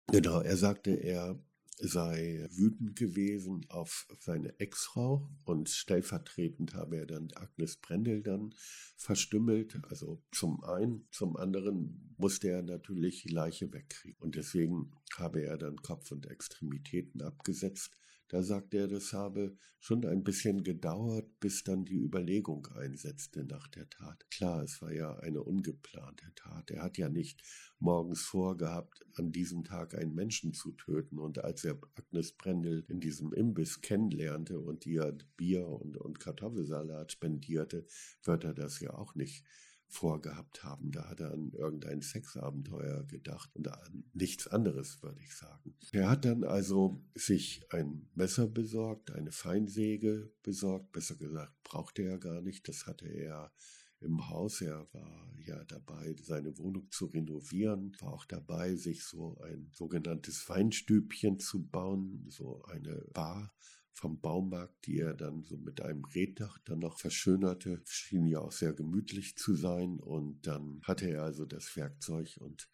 Genau, 0.08 0.40
er 0.40 0.56
sagte, 0.56 0.90
er 0.92 1.42
sei 1.78 2.46
wütend 2.52 2.96
gewesen 2.96 3.66
auf 3.68 4.06
seine 4.20 4.58
Ex-Frau 4.60 5.28
und 5.44 5.68
stellvertretend 5.68 6.74
habe 6.74 6.98
er 6.98 7.06
dann 7.06 7.32
Agnes 7.34 7.76
Brendel 7.76 8.22
dann 8.22 8.54
verstümmelt. 8.96 9.80
Also 9.88 10.22
zum 10.30 10.62
einen, 10.64 11.08
zum 11.10 11.36
anderen 11.36 12.14
musste 12.18 12.48
er 12.48 12.62
natürlich 12.62 13.22
die 13.22 13.32
Leiche 13.32 13.72
wegkriegen 13.72 14.20
und 14.20 14.36
deswegen 14.36 14.92
habe 15.16 15.42
er 15.42 15.58
dann 15.58 15.76
Kopf 15.76 16.12
und 16.12 16.26
Extremitäten 16.26 17.22
abgesetzt 17.22 17.90
da 18.32 18.42
sagte 18.42 18.78
er, 18.78 18.88
das 18.88 19.12
habe 19.12 19.58
schon 19.78 20.06
ein 20.06 20.24
bisschen 20.24 20.64
gedauert, 20.64 21.38
bis 21.38 21.64
dann 21.64 21.84
die 21.84 21.98
Überlegung 21.98 22.66
einsetzte 22.68 23.44
nach 23.44 23.68
der 23.68 23.90
Tat. 23.90 24.24
Klar, 24.30 24.62
es 24.62 24.80
war 24.80 24.90
ja 24.90 25.18
eine 25.18 25.42
ungeplante 25.42 26.32
Tat. 26.34 26.70
Er 26.70 26.82
hat 26.82 26.96
ja 26.96 27.10
nicht 27.10 27.42
morgens 27.78 28.22
vorgehabt, 28.22 29.04
an 29.16 29.32
diesem 29.32 29.64
Tag 29.64 29.94
einen 29.94 30.14
Menschen 30.14 30.54
zu 30.54 30.72
töten. 30.72 31.18
Und 31.18 31.44
als 31.44 31.62
er 31.64 31.78
Agnes 31.94 32.32
Brendel 32.32 32.86
in 32.88 33.00
diesem 33.00 33.34
Imbiss 33.34 33.82
kennenlernte 33.82 34.58
und 34.58 34.86
ihr 34.86 35.14
Bier 35.36 35.68
und, 35.68 35.98
und 35.98 36.18
Kartoffelsalat 36.18 37.12
spendierte, 37.12 37.84
wird 38.24 38.44
er 38.44 38.54
das 38.54 38.80
ja 38.80 38.94
auch 38.94 39.14
nicht 39.14 39.44
vorgehabt 39.92 40.64
haben. 40.64 40.90
Da 40.90 41.08
hat 41.08 41.20
er 41.20 41.32
an 41.32 41.52
irgendein 41.52 42.00
Sexabenteuer 42.00 43.04
gedacht 43.04 43.54
und 43.54 43.68
an 43.68 44.04
nichts 44.14 44.48
anderes, 44.48 45.02
würde 45.02 45.20
ich 45.20 45.34
sagen. 45.36 45.74
Er 45.92 46.08
hat 46.08 46.24
dann 46.24 46.44
also 46.44 47.04
sich 47.14 47.66
ein 47.70 48.08
Messer 48.14 48.48
besorgt, 48.48 49.10
eine 49.10 49.32
Feinsäge 49.32 50.32
besorgt, 50.42 50.92
besser 50.92 51.16
gesagt, 51.16 51.52
brauchte 51.62 52.02
er 52.02 52.18
gar 52.18 52.40
nicht. 52.40 52.68
Das 52.68 52.86
hatte 52.86 53.06
er 53.06 53.52
im 54.00 54.28
Haus. 54.30 54.62
Er 54.62 54.88
war 54.92 55.34
ja 55.38 55.62
dabei, 55.64 56.16
seine 56.22 56.56
Wohnung 56.56 56.90
zu 56.90 57.06
renovieren, 57.06 57.94
war 58.00 58.14
auch 58.14 58.24
dabei, 58.24 58.74
sich 58.74 59.04
so 59.04 59.38
ein 59.42 59.68
sogenanntes 59.72 60.48
Weinstübchen 60.48 61.38
zu 61.38 61.66
bauen, 61.66 62.24
so 62.28 62.62
eine 62.64 63.04
Bar 63.12 63.54
vom 63.92 64.20
Baumarkt, 64.20 64.86
die 64.86 64.98
er 64.98 65.14
dann 65.14 65.42
so 65.42 65.56
mit 65.56 65.80
einem 65.80 66.04
Reddach 66.04 66.58
dann 66.64 66.80
noch 66.80 66.98
verschönerte. 66.98 67.82
Schien 67.86 68.26
ja 68.26 68.40
auch 68.40 68.52
sehr 68.52 68.72
gemütlich 68.72 69.36
zu 69.36 69.54
sein. 69.54 70.00
Und 70.00 70.46
dann 70.46 70.80
hatte 70.82 71.08
er 71.08 71.22
also 71.22 71.44
das 71.44 71.76
Werkzeug 71.76 72.36
und 72.40 72.68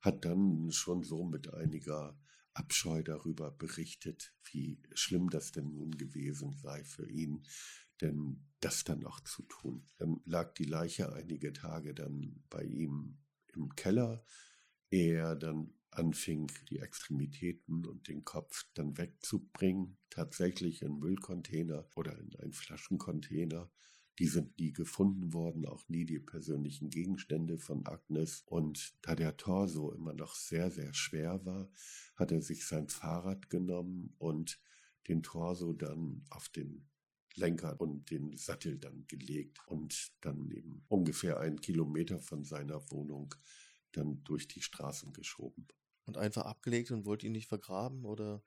hat 0.00 0.24
dann 0.24 0.70
schon 0.72 1.02
so 1.02 1.24
mit 1.24 1.52
einiger 1.52 2.18
Abscheu 2.54 3.02
darüber 3.02 3.50
berichtet, 3.50 4.34
wie 4.50 4.78
schlimm 4.92 5.30
das 5.30 5.52
denn 5.52 5.72
nun 5.72 5.92
gewesen 5.92 6.52
sei 6.52 6.84
für 6.84 7.08
ihn, 7.08 7.46
denn 8.00 8.44
das 8.60 8.84
dann 8.84 9.04
auch 9.04 9.20
zu 9.20 9.42
tun. 9.44 9.86
Dann 9.96 10.20
lag 10.24 10.54
die 10.54 10.64
Leiche 10.64 11.12
einige 11.12 11.52
Tage 11.52 11.94
dann 11.94 12.42
bei 12.50 12.64
ihm 12.64 13.18
im 13.54 13.74
Keller, 13.74 14.24
ehe 14.90 15.14
er 15.14 15.36
dann 15.36 15.72
anfing, 15.92 16.50
die 16.70 16.78
Extremitäten 16.78 17.86
und 17.86 18.08
den 18.08 18.24
Kopf 18.24 18.66
dann 18.74 18.96
wegzubringen, 18.96 19.98
tatsächlich 20.10 20.82
in 20.82 20.98
Müllcontainer 20.98 21.86
oder 21.94 22.18
in 22.18 22.34
einen 22.36 22.52
Flaschencontainer. 22.52 23.70
Die 24.18 24.26
sind 24.26 24.58
nie 24.58 24.72
gefunden 24.72 25.32
worden, 25.32 25.64
auch 25.66 25.88
nie 25.88 26.04
die 26.04 26.18
persönlichen 26.18 26.90
Gegenstände 26.90 27.58
von 27.58 27.86
Agnes. 27.86 28.42
Und 28.46 28.94
da 29.02 29.14
der 29.14 29.36
Torso 29.36 29.90
immer 29.92 30.12
noch 30.12 30.34
sehr, 30.34 30.70
sehr 30.70 30.92
schwer 30.92 31.44
war, 31.44 31.70
hat 32.16 32.30
er 32.30 32.42
sich 32.42 32.66
sein 32.66 32.88
Fahrrad 32.88 33.48
genommen 33.48 34.14
und 34.18 34.60
den 35.08 35.22
Torso 35.22 35.72
dann 35.72 36.24
auf 36.30 36.48
den 36.50 36.88
Lenker 37.34 37.80
und 37.80 38.10
den 38.10 38.36
Sattel 38.36 38.78
dann 38.78 39.06
gelegt 39.06 39.58
und 39.66 40.12
dann 40.20 40.50
eben 40.50 40.84
ungefähr 40.88 41.40
einen 41.40 41.60
Kilometer 41.60 42.20
von 42.20 42.44
seiner 42.44 42.90
Wohnung 42.90 43.34
dann 43.92 44.22
durch 44.24 44.48
die 44.48 44.60
Straßen 44.60 45.12
geschoben. 45.12 45.66
Und 46.04 46.16
einfach 46.16 46.44
abgelegt 46.44 46.90
und 46.90 47.06
wollte 47.06 47.26
ihn 47.26 47.32
nicht 47.32 47.48
vergraben 47.48 48.04
oder 48.04 48.42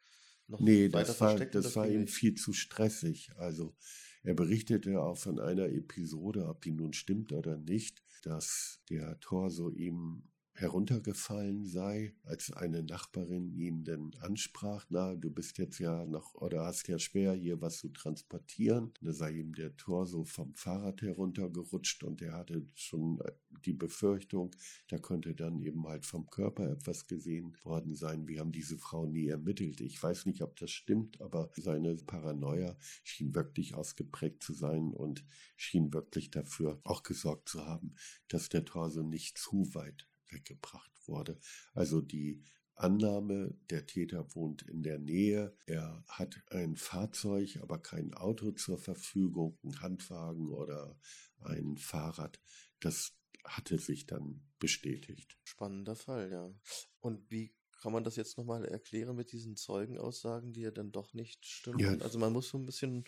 noch 0.48 0.60
nee, 0.60 0.92
weiter 0.92 1.08
das 1.08 1.22
war, 1.22 1.36
das, 1.36 1.50
das 1.52 1.76
war 1.76 1.88
ihm 1.88 2.08
viel 2.08 2.36
zu 2.36 2.54
stressig. 2.54 3.32
Also 3.38 3.76
er 4.24 4.34
berichtete 4.34 5.02
auch 5.02 5.18
von 5.18 5.40
einer 5.40 5.70
Episode, 5.70 6.48
ob 6.48 6.62
die 6.62 6.72
nun 6.72 6.94
stimmt 6.94 7.32
oder 7.32 7.58
nicht, 7.58 8.04
dass 8.24 8.82
der 8.90 9.20
Torso 9.20 9.70
ihm 9.70 10.24
heruntergefallen 10.56 11.66
sei, 11.66 12.14
als 12.24 12.52
eine 12.54 12.82
Nachbarin 12.82 13.52
ihn 13.52 13.84
denn 13.84 14.12
ansprach, 14.22 14.86
na, 14.90 15.14
du 15.16 15.30
bist 15.30 15.58
jetzt 15.58 15.80
ja 15.80 16.06
noch 16.06 16.34
oder 16.36 16.66
hast 16.66 16.88
ja 16.88 16.98
schwer, 16.98 17.34
hier 17.34 17.62
was 17.62 17.80
zu 17.80 17.90
transportieren. 17.90 18.94
Da 19.02 19.12
sei 19.12 19.32
ihm 19.32 19.54
der 19.54 19.76
Torso 19.76 20.24
vom 20.24 20.56
Fahrrad 20.56 21.02
heruntergerutscht 21.02 22.04
und 22.04 22.22
er 22.22 22.34
hatte 22.34 22.66
schon 22.74 23.20
die 23.66 23.74
Befürchtung, 23.74 24.56
da 24.88 24.98
könnte 24.98 25.36
dann 25.36 25.60
eben 25.60 25.86
halt 25.88 26.06
vom 26.06 26.30
Körper 26.30 26.72
etwas 26.72 27.08
gesehen 27.08 27.58
worden 27.64 27.94
sein. 27.94 28.28
Wir 28.28 28.40
haben 28.40 28.54
diese 28.54 28.78
Frau 28.78 29.06
nie 29.06 29.28
ermittelt. 29.28 29.82
Ich 29.82 30.02
weiß 30.02 30.26
nicht, 30.26 30.42
ob 30.42 30.56
das 30.56 30.72
stimmt, 30.72 31.20
aber 31.20 31.50
seine 31.56 31.96
Paranoia 31.96 32.78
schien 33.04 33.36
wirklich 33.36 33.76
ausgeprägt 33.76 34.42
zu 34.42 34.54
sein 34.54 34.94
und 34.94 35.26
schien 35.58 35.94
wirklich 35.94 36.32
dafür 36.32 36.80
auch 36.84 37.04
gesorgt 37.04 37.50
zu 37.50 37.66
haben, 37.66 37.96
dass 38.30 38.48
der 38.48 38.64
Torso 38.64 39.04
nicht 39.04 39.38
zu 39.38 39.74
weit 39.74 40.08
weggebracht 40.36 40.92
wurde. 41.08 41.40
Also 41.74 42.02
die 42.02 42.44
Annahme, 42.76 43.58
der 43.70 43.86
Täter 43.86 44.36
wohnt 44.36 44.64
in 44.64 44.84
der 44.84 45.00
Nähe, 45.00 45.58
er 45.66 46.04
hat 46.08 46.44
ein 46.52 46.76
Fahrzeug, 46.76 47.58
aber 47.62 47.80
kein 47.80 48.14
Auto 48.14 48.52
zur 48.52 48.78
Verfügung, 48.78 49.58
ein 49.64 49.82
Handwagen 49.82 50.52
oder 50.52 51.00
ein 51.40 51.78
Fahrrad, 51.78 52.40
das 52.82 53.18
hatte 53.46 53.78
sich 53.78 54.06
dann 54.06 54.42
bestätigt. 54.60 55.38
Spannender 55.46 55.96
Fall, 55.96 56.32
ja. 56.32 56.54
Und 57.00 57.32
wie 57.32 57.56
kann 57.82 57.94
man 57.94 58.04
das 58.04 58.16
jetzt 58.16 58.38
nochmal 58.38 58.66
erklären 58.66 59.16
mit 59.16 59.32
diesen 59.32 59.56
Zeugenaussagen, 59.56 60.54
die 60.54 60.62
ja 60.62 60.72
dann 60.72 60.92
doch 60.92 61.14
nicht 61.14 61.46
stimmen? 61.46 61.80
Ja. 61.80 61.96
Also 62.00 62.20
man 62.20 62.34
muss 62.34 62.50
so 62.50 62.58
ein 62.58 62.66
bisschen 62.66 63.06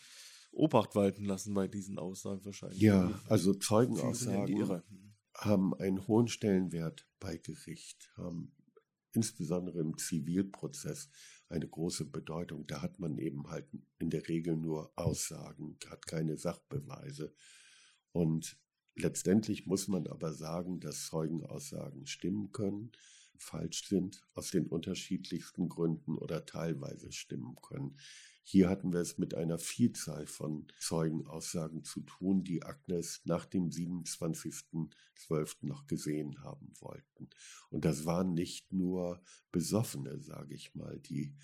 Obacht 0.51 0.95
walten 0.95 1.25
lassen 1.25 1.53
bei 1.53 1.67
diesen 1.67 1.99
Aussagen 1.99 2.45
wahrscheinlich. 2.45 2.79
Ja, 2.79 3.19
also 3.27 3.53
Zeugenaussagen 3.53 5.06
haben 5.37 5.73
einen 5.75 6.07
hohen 6.07 6.27
Stellenwert 6.27 7.07
bei 7.19 7.37
Gericht, 7.37 8.11
haben 8.17 8.51
insbesondere 9.13 9.79
im 9.79 9.97
Zivilprozess 9.97 11.09
eine 11.49 11.67
große 11.67 12.05
Bedeutung. 12.05 12.67
Da 12.67 12.81
hat 12.81 12.99
man 12.99 13.17
eben 13.17 13.47
halt 13.49 13.67
in 13.99 14.09
der 14.09 14.27
Regel 14.27 14.57
nur 14.57 14.91
Aussagen, 14.95 15.77
hat 15.89 16.05
keine 16.07 16.37
Sachbeweise. 16.37 17.33
Und 18.11 18.59
letztendlich 18.95 19.65
muss 19.65 19.87
man 19.87 20.07
aber 20.07 20.33
sagen, 20.33 20.79
dass 20.79 21.07
Zeugenaussagen 21.07 22.05
stimmen 22.07 22.51
können, 22.51 22.91
falsch 23.37 23.87
sind, 23.87 24.21
aus 24.33 24.49
den 24.49 24.67
unterschiedlichsten 24.67 25.69
Gründen 25.69 26.17
oder 26.17 26.45
teilweise 26.45 27.11
stimmen 27.11 27.55
können. 27.61 27.97
Hier 28.49 28.69
hatten 28.69 28.93
wir 28.93 29.01
es 29.01 29.17
mit 29.17 29.35
einer 29.35 29.59
Vielzahl 29.59 30.25
von 30.25 30.67
Zeugenaussagen 30.79 31.83
zu 31.83 31.99
tun, 31.99 32.45
die 32.45 32.63
Agnes 32.63 33.19
nach 33.25 33.45
dem 33.45 33.71
27.12. 33.71 35.57
noch 35.63 35.85
gesehen 35.85 36.41
haben 36.45 36.71
wollten. 36.79 37.29
Und 37.69 37.83
das 37.83 38.05
waren 38.05 38.33
nicht 38.35 38.71
nur 38.71 39.21
Besoffene, 39.51 40.21
sage 40.21 40.55
ich 40.55 40.73
mal, 40.75 40.97
die 40.97 41.35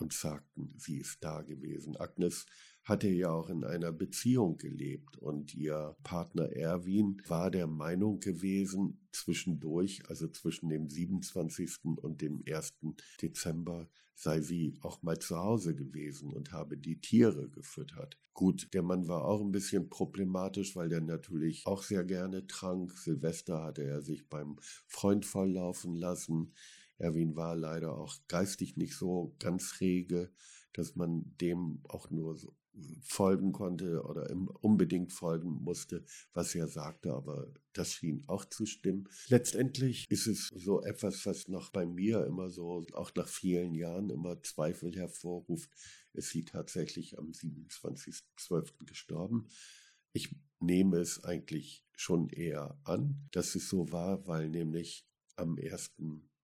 uns 0.00 0.20
sagten, 0.20 0.74
sie 0.76 0.98
ist 0.98 1.22
da 1.22 1.42
gewesen. 1.42 1.96
Agnes 1.96 2.46
hatte 2.82 3.08
ja 3.08 3.30
auch 3.30 3.48
in 3.48 3.62
einer 3.62 3.92
Beziehung 3.92 4.56
gelebt 4.56 5.16
und 5.18 5.54
ihr 5.54 5.96
Partner 6.02 6.50
Erwin 6.50 7.22
war 7.28 7.52
der 7.52 7.68
Meinung 7.68 8.18
gewesen, 8.18 9.06
zwischendurch, 9.12 10.02
also 10.08 10.26
zwischen 10.26 10.68
dem 10.68 10.90
27. 10.90 11.84
und 11.84 12.22
dem 12.22 12.42
1. 12.44 12.74
Dezember, 13.22 13.88
sei 14.14 14.40
sie 14.40 14.78
auch 14.82 15.02
mal 15.02 15.18
zu 15.18 15.36
Hause 15.36 15.74
gewesen 15.74 16.32
und 16.32 16.52
habe 16.52 16.76
die 16.76 17.00
Tiere 17.00 17.48
gefüttert. 17.50 18.18
Gut, 18.32 18.68
der 18.72 18.82
Mann 18.82 19.08
war 19.08 19.24
auch 19.24 19.40
ein 19.40 19.52
bisschen 19.52 19.88
problematisch, 19.88 20.76
weil 20.76 20.88
der 20.88 21.00
natürlich 21.00 21.66
auch 21.66 21.82
sehr 21.82 22.04
gerne 22.04 22.46
trank. 22.46 22.96
Silvester 22.96 23.62
hatte 23.62 23.84
er 23.84 24.02
sich 24.02 24.28
beim 24.28 24.56
Freund 24.86 25.26
volllaufen 25.26 25.94
lassen. 25.94 26.52
Erwin 26.98 27.36
war 27.36 27.56
leider 27.56 27.96
auch 27.96 28.16
geistig 28.28 28.76
nicht 28.76 28.96
so 28.96 29.34
ganz 29.38 29.80
rege, 29.80 30.30
dass 30.72 30.96
man 30.96 31.34
dem 31.40 31.80
auch 31.88 32.10
nur 32.10 32.36
so 32.36 32.56
folgen 33.02 33.52
konnte 33.52 34.02
oder 34.02 34.28
unbedingt 34.60 35.12
folgen 35.12 35.62
musste, 35.62 36.04
was 36.32 36.54
er 36.54 36.68
sagte, 36.68 37.12
aber 37.12 37.52
das 37.72 37.92
schien 37.92 38.24
auch 38.26 38.44
zu 38.44 38.66
stimmen. 38.66 39.08
Letztendlich 39.28 40.06
ist 40.08 40.26
es 40.26 40.48
so 40.48 40.82
etwas, 40.82 41.24
was 41.26 41.48
noch 41.48 41.70
bei 41.70 41.86
mir 41.86 42.24
immer 42.26 42.50
so, 42.50 42.84
auch 42.94 43.14
nach 43.14 43.28
vielen 43.28 43.74
Jahren, 43.74 44.10
immer 44.10 44.42
Zweifel 44.42 44.94
hervorruft. 44.94 45.70
Ist 46.12 46.30
sie 46.30 46.44
tatsächlich 46.44 47.18
am 47.18 47.30
27.12. 47.30 48.84
gestorben? 48.86 49.48
Ich 50.12 50.34
nehme 50.60 50.98
es 50.98 51.24
eigentlich 51.24 51.84
schon 51.92 52.28
eher 52.28 52.78
an, 52.84 53.28
dass 53.32 53.54
es 53.54 53.68
so 53.68 53.90
war, 53.90 54.26
weil 54.26 54.48
nämlich 54.48 55.06
am 55.36 55.58
1. 55.58 55.92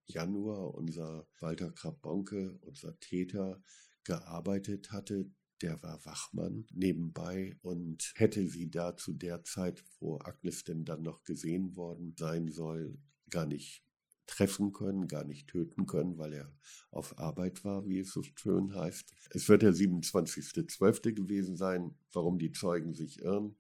Januar 0.07 0.75
unser 0.75 1.29
Walter 1.39 1.71
Krabonke, 1.71 2.59
unser 2.63 2.99
Täter, 2.99 3.63
gearbeitet 4.05 4.91
hatte, 4.91 5.31
der 5.63 5.83
war 5.83 6.05
Wachmann 6.05 6.67
nebenbei 6.73 7.57
und 7.63 8.13
hätte 8.17 8.47
sie 8.49 8.71
da 8.71 8.97
zu 8.97 9.13
der 9.13 9.45
Zeit, 9.45 9.85
wo 9.99 10.19
Agnes 10.19 10.65
denn 10.65 10.85
dann 10.85 11.03
noch 11.03 11.23
gesehen 11.25 11.77
worden 11.77 12.15
sein 12.19 12.49
soll, 12.49 12.99
gar 13.29 13.47
nicht 13.47 13.85
treffen 14.27 14.73
können, 14.73 15.09
gar 15.09 15.25
nicht 15.25 15.49
töten 15.49 15.87
können, 15.87 16.17
weil 16.17 16.33
er 16.33 16.53
auf 16.91 17.19
Arbeit 17.19 17.65
war, 17.65 17.87
wie 17.87 17.99
es 17.99 18.13
so 18.13 18.23
schön 18.23 18.75
heißt. 18.75 19.13
Es 19.31 19.49
wird 19.49 19.63
der 19.63 19.75
27.12. 19.75 21.13
gewesen 21.13 21.57
sein. 21.57 21.97
Warum 22.13 22.39
die 22.39 22.53
Zeugen 22.53 22.95
sich 22.95 23.21
irren, 23.21 23.57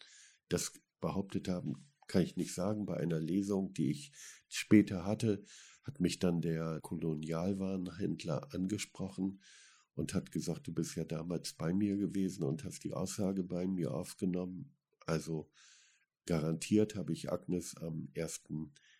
das 0.48 0.72
behauptet 1.00 1.48
haben, 1.48 1.88
kann 2.06 2.22
ich 2.22 2.36
nicht 2.36 2.54
sagen. 2.54 2.86
Bei 2.86 2.96
einer 2.96 3.18
Lesung, 3.18 3.74
die 3.74 3.90
ich 3.90 4.12
später 4.48 5.04
hatte, 5.04 5.42
hat 5.82 6.00
mich 6.00 6.18
dann 6.18 6.40
der 6.40 6.78
Kolonialwarenhändler 6.82 8.54
angesprochen 8.54 9.40
und 10.00 10.14
hat 10.14 10.32
gesagt, 10.32 10.66
du 10.66 10.72
bist 10.72 10.96
ja 10.96 11.04
damals 11.04 11.52
bei 11.52 11.74
mir 11.74 11.96
gewesen 11.96 12.42
und 12.42 12.64
hast 12.64 12.82
die 12.84 12.94
Aussage 12.94 13.44
bei 13.44 13.66
mir 13.66 13.92
aufgenommen. 13.92 14.72
Also 15.06 15.50
garantiert 16.24 16.94
habe 16.96 17.12
ich 17.12 17.30
Agnes 17.30 17.76
am 17.76 18.08
1. 18.16 18.42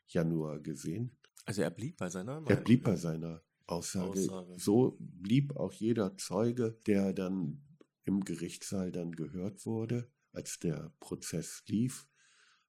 Januar 0.06 0.60
gesehen. 0.60 1.16
Also 1.46 1.62
er 1.62 1.70
blieb 1.70 1.96
bei 1.96 2.10
seiner. 2.10 2.44
Er 2.46 2.56
blieb 2.56 2.84
bei 2.84 2.96
seiner 2.96 3.42
Aussage. 3.66 4.10
Aussage. 4.10 4.58
So 4.58 4.98
blieb 5.00 5.56
auch 5.56 5.72
jeder 5.72 6.16
Zeuge, 6.18 6.78
der 6.86 7.14
dann 7.14 7.62
im 8.04 8.20
Gerichtssaal 8.20 8.92
dann 8.92 9.12
gehört 9.12 9.64
wurde, 9.64 10.10
als 10.32 10.58
der 10.58 10.92
Prozess 11.00 11.62
lief. 11.66 12.09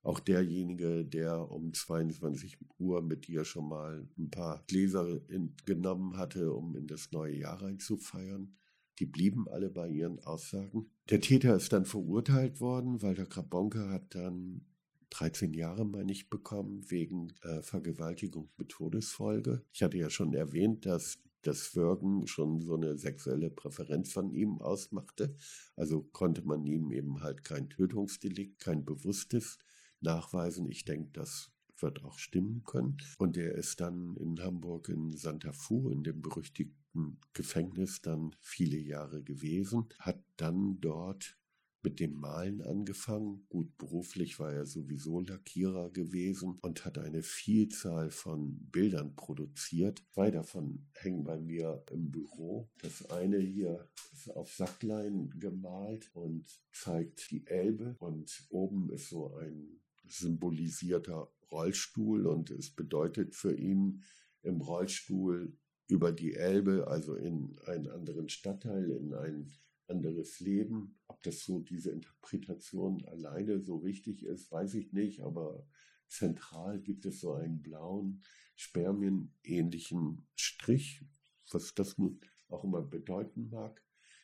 Auch 0.04 0.20
derjenige, 0.20 1.06
der 1.06 1.52
um 1.52 1.74
22 1.74 2.58
Uhr 2.80 3.02
mit 3.04 3.28
dir 3.28 3.46
schon 3.46 3.70
mal 3.70 4.08
ein 4.18 4.32
paar 4.32 4.64
Gläser 4.68 5.22
in, 5.30 5.56
genommen 5.66 6.18
hatte, 6.18 6.54
um 6.54 6.76
in 6.76 6.88
das 6.88 7.12
neue 7.12 7.38
Jahr 7.38 7.62
reinzufeiern. 7.62 8.56
Die 9.00 9.06
blieben 9.06 9.48
alle 9.48 9.70
bei 9.70 9.90
ihren 9.90 10.20
Aussagen. 10.20 10.90
Der 11.10 11.22
Täter 11.22 11.56
ist 11.56 11.72
dann 11.74 11.86
verurteilt 11.86 12.60
worden. 12.60 13.02
Walter 13.02 13.26
Krabonke 13.26 13.90
hat 13.90 14.16
dann 14.16 14.66
13 15.12 15.54
Jahre, 15.54 15.86
meine 15.86 16.12
ich, 16.12 16.30
bekommen 16.30 16.90
wegen 16.90 17.34
äh, 17.44 17.62
Vergewaltigung 17.62 18.50
mit 18.58 18.70
Todesfolge. 18.70 19.64
Ich 19.72 19.84
hatte 19.84 19.98
ja 19.98 20.10
schon 20.10 20.34
erwähnt, 20.34 20.86
dass 20.86 21.20
das 21.44 21.76
Würgen 21.76 22.28
schon 22.28 22.62
so 22.62 22.76
eine 22.76 22.98
sexuelle 22.98 23.50
Präferenz 23.50 24.12
von 24.14 24.32
ihm 24.32 24.62
ausmachte. 24.62 25.36
Also 25.76 26.04
konnte 26.12 26.44
man 26.44 26.66
ihm 26.66 26.92
eben 26.92 27.22
halt 27.22 27.44
kein 27.44 27.70
Tötungsdelikt, 27.70 28.60
kein 28.60 28.86
bewusstes 28.86 29.58
nachweisen. 30.02 30.70
Ich 30.70 30.86
denke, 30.86 31.12
das 31.14 31.52
wird 31.82 32.04
auch 32.04 32.18
stimmen 32.18 32.64
können. 32.64 32.98
Und 33.18 33.38
er 33.38 33.56
ist 33.56 33.82
dann 33.82 34.16
in 34.18 34.40
Hamburg 34.42 34.90
in 34.90 35.16
Santa 35.16 35.52
Fu, 35.52 35.90
in 35.90 36.04
dem 36.04 36.22
berüchtigten 36.22 37.20
Gefängnis, 37.34 38.02
dann 38.02 38.36
viele 38.40 38.78
Jahre 38.78 39.24
gewesen, 39.24 39.86
hat 40.00 40.24
dann 40.38 40.80
dort 40.82 41.38
mit 41.84 42.00
dem 42.00 42.14
Malen 42.14 42.62
angefangen. 42.62 43.46
Gut, 43.50 43.76
beruflich 43.78 44.40
war 44.40 44.54
er 44.54 44.66
sowieso 44.66 45.20
Lackierer 45.20 45.90
gewesen 45.90 46.60
und 46.62 46.86
hat 46.86 46.98
eine 47.00 47.24
Vielzahl 47.24 48.12
von 48.12 48.60
Bildern 48.72 49.16
produziert. 49.16 50.04
Zwei 50.14 50.32
davon 50.32 50.88
hängen 50.94 51.24
bei 51.24 51.40
mir 51.40 51.84
im 51.92 52.12
Büro. 52.12 52.70
Das 52.82 53.10
eine 53.10 53.40
hier 53.40 53.90
ist 54.14 54.30
auf 54.30 54.54
Sacklein 54.54 55.34
gemalt 55.40 56.12
und 56.14 56.46
zeigt 56.72 57.32
die 57.32 57.48
Elbe 57.48 57.96
und 58.00 58.46
oben 58.50 58.92
ist 58.92 59.10
so 59.10 59.34
ein 59.36 59.82
symbolisierter 60.12 61.32
Rollstuhl 61.52 62.28
und 62.28 62.50
es 62.52 62.70
bedeutet 62.72 63.36
für 63.36 63.54
ihn 63.54 64.04
im 64.44 64.62
Rollstuhl 64.62 65.58
über 65.88 66.12
die 66.12 66.34
Elbe, 66.34 66.88
also 66.88 67.16
in 67.16 67.58
einen 67.66 67.88
anderen 67.88 68.30
Stadtteil, 68.30 68.90
in 68.92 69.14
ein 69.14 69.52
anderes 69.88 70.40
Leben. 70.40 70.98
Ob 71.08 71.22
das 71.24 71.44
so 71.44 71.60
diese 71.60 71.92
Interpretation 71.92 73.04
alleine 73.06 73.60
so 73.60 73.78
richtig 73.78 74.24
ist, 74.24 74.52
weiß 74.52 74.76
ich 74.76 74.94
nicht, 74.94 75.22
aber 75.22 75.68
zentral 76.08 76.80
gibt 76.80 77.06
es 77.06 77.20
so 77.20 77.34
einen 77.34 77.62
blauen, 77.62 78.22
spermienähnlichen 78.56 80.26
Strich, 80.36 81.04
was 81.52 81.74
das 81.74 81.98
nun 81.98 82.20
auch 82.48 82.64
immer 82.64 82.82
bedeuten 82.82 83.50
mag. 83.50 83.84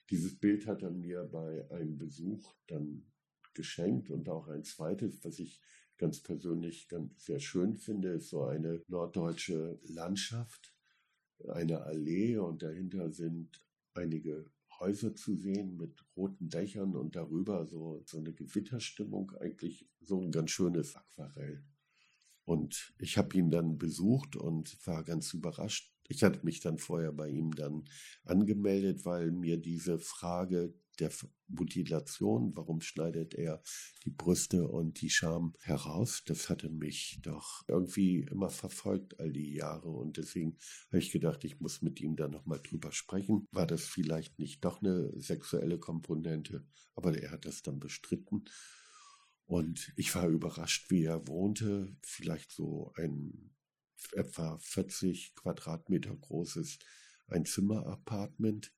Dieses 0.10 0.40
Bild 0.40 0.68
hat 0.68 0.84
er 0.84 0.92
mir 0.92 1.24
bei 1.26 1.70
einem 1.70 1.98
Besuch 1.98 2.56
dann 2.68 3.12
geschenkt 3.58 4.10
und 4.10 4.30
auch 4.30 4.48
ein 4.48 4.64
zweites, 4.64 5.26
was 5.26 5.40
ich 5.40 5.60
ganz 5.98 6.22
persönlich 6.22 6.88
ganz 6.88 7.26
sehr 7.26 7.42
schön 7.42 7.76
finde, 7.76 8.12
ist 8.14 8.30
so 8.30 8.46
eine 8.46 8.82
norddeutsche 8.88 9.80
Landschaft, 9.84 10.74
eine 11.50 11.82
Allee 11.82 12.38
und 12.38 12.64
dahinter 12.64 13.12
sind 13.12 13.62
einige 13.94 14.46
Häuser 14.80 15.16
zu 15.16 15.36
sehen 15.36 15.76
mit 15.76 16.06
roten 16.16 16.50
Dächern 16.50 16.96
und 16.96 17.16
darüber 17.16 17.66
so, 17.66 18.04
so 18.06 18.20
eine 18.20 18.34
Gewitterstimmung, 18.34 19.32
eigentlich 19.40 19.90
so 20.00 20.22
ein 20.22 20.32
ganz 20.32 20.52
schönes 20.52 20.96
Aquarell. 20.96 21.64
Und 22.46 22.94
ich 23.00 23.18
habe 23.18 23.36
ihn 23.38 23.50
dann 23.50 23.78
besucht 23.78 24.36
und 24.36 24.78
war 24.86 25.04
ganz 25.04 25.34
überrascht. 25.34 25.94
Ich 26.08 26.24
hatte 26.24 26.46
mich 26.46 26.62
dann 26.62 26.78
vorher 26.78 27.12
bei 27.12 27.30
ihm 27.30 27.54
dann 27.54 27.84
angemeldet, 28.24 29.04
weil 29.04 29.32
mir 29.32 29.58
diese 29.58 30.00
Frage 30.00 30.74
der 31.00 31.12
Mutilation, 31.48 32.56
warum 32.56 32.82
schneidet 32.82 33.34
er 33.34 33.62
die 34.06 34.10
Brüste 34.10 34.68
und 34.68 35.02
die 35.02 35.10
Scham 35.10 35.54
heraus, 35.62 36.24
das 36.26 36.50
hatte 36.50 36.70
mich 36.70 37.20
doch 37.22 37.64
irgendwie 37.68 38.22
immer 38.32 38.50
verfolgt 38.50 39.20
all 39.20 39.32
die 39.32 39.54
Jahre 39.54 39.90
und 39.90 40.18
deswegen 40.18 40.58
habe 40.88 41.00
ich 41.00 41.12
gedacht, 41.12 41.44
ich 41.44 41.60
muss 41.60 41.82
mit 41.82 42.00
ihm 42.02 42.16
da 42.16 42.28
nochmal 42.28 42.60
drüber 42.62 42.92
sprechen. 42.92 43.48
War 43.52 43.68
das 43.68 43.86
vielleicht 43.86 44.40
nicht 44.40 44.64
doch 44.64 44.82
eine 44.82 45.12
sexuelle 45.20 45.80
Komponente, 45.80 46.66
aber 46.96 47.18
er 47.18 47.32
hat 47.32 47.46
das 47.46 47.62
dann 47.62 47.80
bestritten. 47.80 48.46
Und 49.46 49.94
ich 49.96 50.14
war 50.14 50.28
überrascht, 50.28 50.92
wie 50.92 51.06
er 51.06 51.28
wohnte, 51.28 51.96
vielleicht 52.02 52.52
so 52.52 52.92
ein 52.98 53.56
etwa 54.14 54.58
40 54.60 55.36
Quadratmeter 55.36 56.16
großes 56.16 56.80
Einzimmer-Apartment 57.28 58.74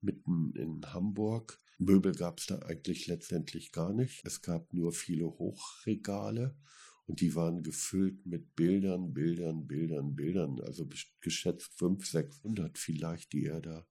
mitten 0.00 0.52
in 0.56 0.92
Hamburg. 0.92 1.60
Möbel 1.78 2.14
gab 2.14 2.38
es 2.38 2.46
da 2.46 2.58
eigentlich 2.60 3.06
letztendlich 3.06 3.72
gar 3.72 3.92
nicht. 3.92 4.24
Es 4.24 4.42
gab 4.42 4.72
nur 4.72 4.92
viele 4.92 5.26
Hochregale 5.26 6.56
und 7.06 7.20
die 7.20 7.34
waren 7.34 7.62
gefüllt 7.62 8.24
mit 8.26 8.54
Bildern, 8.54 9.12
Bildern, 9.12 9.66
Bildern, 9.66 10.14
Bildern. 10.14 10.60
Also 10.60 10.88
geschätzt 11.20 11.72
500, 11.78 12.06
600 12.06 12.78
vielleicht, 12.78 13.32
die 13.32 13.46
er 13.46 13.60
da 13.60 13.86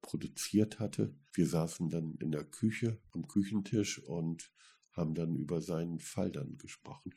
produziert 0.00 0.78
hatte. 0.78 1.14
Wir 1.32 1.46
saßen 1.46 1.90
dann 1.90 2.14
in 2.20 2.30
der 2.30 2.44
Küche 2.44 3.00
am 3.12 3.26
Küchentisch 3.26 3.98
und 3.98 4.50
haben 4.92 5.14
dann 5.14 5.34
über 5.34 5.60
seinen 5.60 5.98
Fall 5.98 6.30
dann 6.30 6.56
gesprochen. 6.56 7.14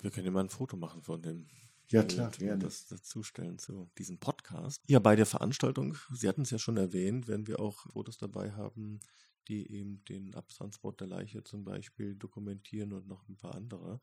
Wir 0.00 0.10
können 0.10 0.26
immer 0.26 0.40
ein 0.40 0.50
Foto 0.50 0.76
machen 0.76 1.02
von 1.02 1.22
dem 1.22 1.46
ja, 1.88 2.02
klar, 2.02 2.30
gerne. 2.30 2.64
das 2.64 2.86
dazustellen 2.86 3.58
zu 3.58 3.90
diesem 3.98 4.18
Podcast. 4.18 4.82
Ja, 4.86 4.98
bei 4.98 5.16
der 5.16 5.26
Veranstaltung, 5.26 5.96
Sie 6.12 6.28
hatten 6.28 6.42
es 6.42 6.50
ja 6.50 6.58
schon 6.58 6.76
erwähnt, 6.76 7.28
werden 7.28 7.46
wir 7.46 7.60
auch 7.60 7.86
Fotos 7.92 8.18
dabei 8.18 8.52
haben, 8.52 9.00
die 9.48 9.70
eben 9.70 10.04
den 10.04 10.34
Abtransport 10.34 11.00
der 11.00 11.08
Leiche 11.08 11.44
zum 11.44 11.64
Beispiel 11.64 12.14
dokumentieren 12.14 12.92
und 12.92 13.06
noch 13.06 13.28
ein 13.28 13.36
paar 13.36 13.54
andere 13.54 14.00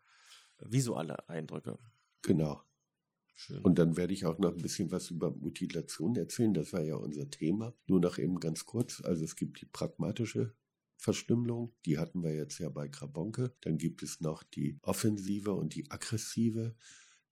visuelle 0.59 1.27
Eindrücke. 1.29 1.77
Genau. 2.21 2.61
Schön. 3.33 3.61
Und 3.63 3.79
dann 3.79 3.97
werde 3.97 4.13
ich 4.13 4.25
auch 4.25 4.37
noch 4.37 4.51
ein 4.51 4.61
bisschen 4.61 4.91
was 4.91 5.09
über 5.09 5.31
Mutilation 5.31 6.15
erzählen. 6.15 6.53
Das 6.53 6.73
war 6.73 6.81
ja 6.81 6.95
unser 6.95 7.29
Thema. 7.29 7.73
Nur 7.87 7.99
noch 7.99 8.17
eben 8.17 8.39
ganz 8.39 8.65
kurz. 8.65 9.01
Also 9.01 9.23
es 9.23 9.35
gibt 9.35 9.61
die 9.61 9.65
pragmatische 9.65 10.55
Verstümmelung. 10.97 11.73
Die 11.85 11.97
hatten 11.97 12.21
wir 12.21 12.35
jetzt 12.35 12.59
ja 12.59 12.69
bei 12.69 12.87
Krabonke. 12.87 13.55
Dann 13.61 13.79
gibt 13.79 14.03
es 14.03 14.21
noch 14.21 14.43
die 14.43 14.77
offensive 14.83 15.53
und 15.53 15.73
die 15.73 15.89
aggressive. 15.89 16.75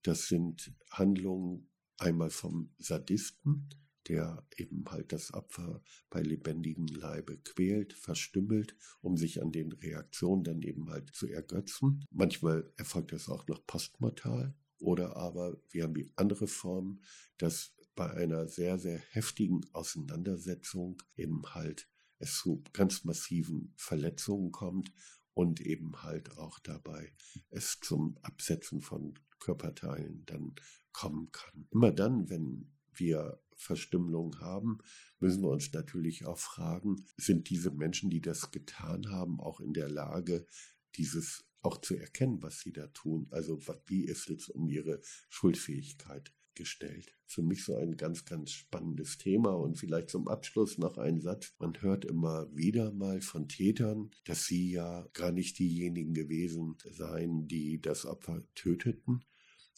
Das 0.01 0.27
sind 0.27 0.73
Handlungen 0.89 1.69
einmal 1.99 2.31
vom 2.31 2.73
Sadisten, 2.79 3.69
der 4.09 4.43
eben 4.57 4.83
halt 4.89 5.13
das 5.13 5.33
Opfer 5.33 5.81
bei 6.09 6.21
lebendigem 6.21 6.87
Leibe 6.87 7.37
quält, 7.37 7.93
verstümmelt, 7.93 8.75
um 9.01 9.15
sich 9.15 9.41
an 9.41 9.51
den 9.51 9.71
Reaktionen 9.71 10.43
dann 10.43 10.61
eben 10.61 10.89
halt 10.89 11.15
zu 11.15 11.27
ergötzen. 11.27 12.05
Manchmal 12.11 12.71
erfolgt 12.75 13.13
das 13.13 13.29
auch 13.29 13.47
noch 13.47 13.65
postmortal. 13.65 14.55
Oder 14.79 15.15
aber 15.15 15.61
wir 15.69 15.83
haben 15.83 15.93
die 15.93 16.11
andere 16.15 16.47
Form, 16.47 17.01
dass 17.37 17.75
bei 17.95 18.09
einer 18.11 18.47
sehr, 18.47 18.79
sehr 18.79 18.97
heftigen 19.11 19.61
Auseinandersetzung 19.73 21.01
eben 21.15 21.43
halt 21.53 21.87
es 22.17 22.37
zu 22.37 22.63
ganz 22.73 23.03
massiven 23.03 23.73
Verletzungen 23.77 24.51
kommt 24.51 24.91
und 25.33 25.61
eben 25.61 26.01
halt 26.01 26.37
auch 26.37 26.59
dabei 26.59 27.13
es 27.49 27.79
zum 27.81 28.17
Absetzen 28.21 28.81
von 28.81 29.13
Körperteilen 29.39 30.23
dann 30.25 30.55
kommen 30.91 31.31
kann. 31.31 31.67
Immer 31.71 31.91
dann, 31.91 32.29
wenn 32.29 32.71
wir 32.95 33.39
Verstümmelung 33.59 34.39
haben, 34.39 34.79
müssen 35.19 35.43
wir 35.43 35.49
uns 35.49 35.71
natürlich 35.73 36.25
auch 36.25 36.39
fragen, 36.39 37.05
sind 37.17 37.49
diese 37.49 37.71
Menschen, 37.71 38.09
die 38.09 38.21
das 38.21 38.51
getan 38.51 39.11
haben, 39.11 39.39
auch 39.39 39.59
in 39.59 39.73
der 39.73 39.89
Lage, 39.89 40.47
dieses 40.95 41.45
auch 41.61 41.79
zu 41.81 41.95
erkennen, 41.95 42.41
was 42.41 42.61
sie 42.61 42.71
da 42.71 42.87
tun? 42.87 43.27
Also 43.31 43.59
wie 43.87 44.05
ist 44.05 44.29
es 44.29 44.49
um 44.49 44.69
ihre 44.69 45.01
Schuldfähigkeit 45.27 46.33
gestellt? 46.55 47.13
Für 47.25 47.41
mich 47.41 47.65
so 47.65 47.75
ein 47.75 47.97
ganz, 47.97 48.23
ganz 48.23 48.51
spannendes 48.51 49.17
Thema 49.17 49.51
und 49.51 49.77
vielleicht 49.77 50.09
zum 50.09 50.29
Abschluss 50.29 50.77
noch 50.77 50.97
ein 50.97 51.19
Satz. 51.19 51.53
Man 51.59 51.79
hört 51.81 52.05
immer 52.05 52.49
wieder 52.55 52.93
mal 52.93 53.19
von 53.19 53.49
Tätern, 53.49 54.11
dass 54.23 54.45
sie 54.45 54.71
ja 54.71 55.05
gar 55.13 55.33
nicht 55.33 55.59
diejenigen 55.59 56.13
gewesen 56.13 56.77
seien, 56.89 57.47
die 57.47 57.81
das 57.81 58.05
Opfer 58.05 58.41
töteten. 58.55 59.25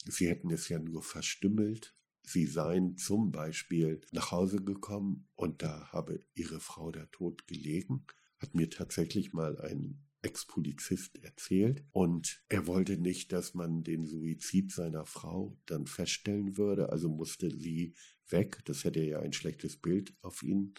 Sie 0.06 0.30
hätten 0.30 0.52
es 0.52 0.70
ja 0.70 0.78
nur 0.78 1.02
verstümmelt 1.02 1.96
Sie 2.24 2.46
seien 2.46 2.98
zum 2.98 3.32
Beispiel 3.32 4.02
nach 4.12 4.32
Hause 4.32 4.58
gekommen 4.58 5.28
und 5.36 5.62
da 5.62 5.92
habe 5.92 6.24
ihre 6.34 6.60
Frau 6.60 6.92
da 6.92 7.06
tot 7.08 7.48
gelegen, 7.48 8.06
hat 8.38 8.56
mir 8.56 8.70
tatsächlich 8.70 9.34
mal 9.34 9.60
ein 9.60 10.04
Ex-Polizist 10.22 11.18
erzählt 11.24 11.84
und 11.92 12.44
er 12.48 12.68
wollte 12.68 12.98
nicht, 12.98 13.32
dass 13.32 13.54
man 13.54 13.84
den 13.84 14.06
Suizid 14.06 14.72
seiner 14.72 15.06
Frau 15.06 15.58
dann 15.66 15.88
feststellen 15.88 16.58
würde, 16.58 16.90
also 16.90 17.10
musste 17.10 17.50
sie 17.50 17.96
weg. 18.30 18.62
Das 18.66 18.84
hätte 18.84 19.04
ja 19.04 19.20
ein 19.20 19.34
schlechtes 19.34 19.78
Bild 19.78 20.16
auf 20.22 20.44
ihn 20.44 20.76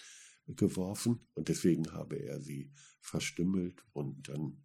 geworfen 0.46 1.26
und 1.34 1.48
deswegen 1.48 1.92
habe 1.92 2.16
er 2.16 2.40
sie 2.40 2.72
verstümmelt 3.00 3.84
und 3.92 4.28
dann 4.28 4.64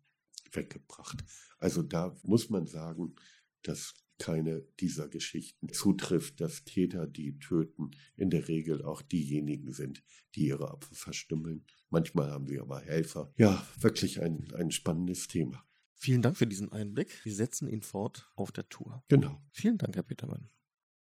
weggebracht. 0.51 1.23
Also 1.57 1.81
da 1.81 2.15
muss 2.23 2.49
man 2.49 2.67
sagen, 2.67 3.15
dass 3.63 3.95
keine 4.17 4.61
dieser 4.79 5.07
Geschichten 5.07 5.69
zutrifft, 5.69 6.41
dass 6.41 6.63
Täter, 6.63 7.07
die 7.07 7.37
töten, 7.39 7.91
in 8.15 8.29
der 8.29 8.47
Regel 8.47 8.83
auch 8.83 9.01
diejenigen 9.01 9.71
sind, 9.71 10.03
die 10.35 10.47
ihre 10.47 10.69
Opfer 10.69 10.95
verstümmeln. 10.95 11.65
Manchmal 11.89 12.31
haben 12.31 12.47
sie 12.47 12.59
aber 12.59 12.81
Helfer. 12.81 13.33
Ja, 13.37 13.65
wirklich 13.79 14.21
ein, 14.21 14.47
ein 14.53 14.71
spannendes 14.71 15.27
Thema. 15.27 15.63
Vielen 15.93 16.21
Dank 16.21 16.37
für 16.37 16.47
diesen 16.47 16.71
Einblick. 16.71 17.25
Wir 17.25 17.33
setzen 17.33 17.67
ihn 17.67 17.81
fort 17.81 18.29
auf 18.35 18.51
der 18.51 18.69
Tour. 18.69 19.03
Genau. 19.07 19.41
Vielen 19.51 19.77
Dank, 19.77 19.95
Herr 19.95 20.03
Petermann. 20.03 20.49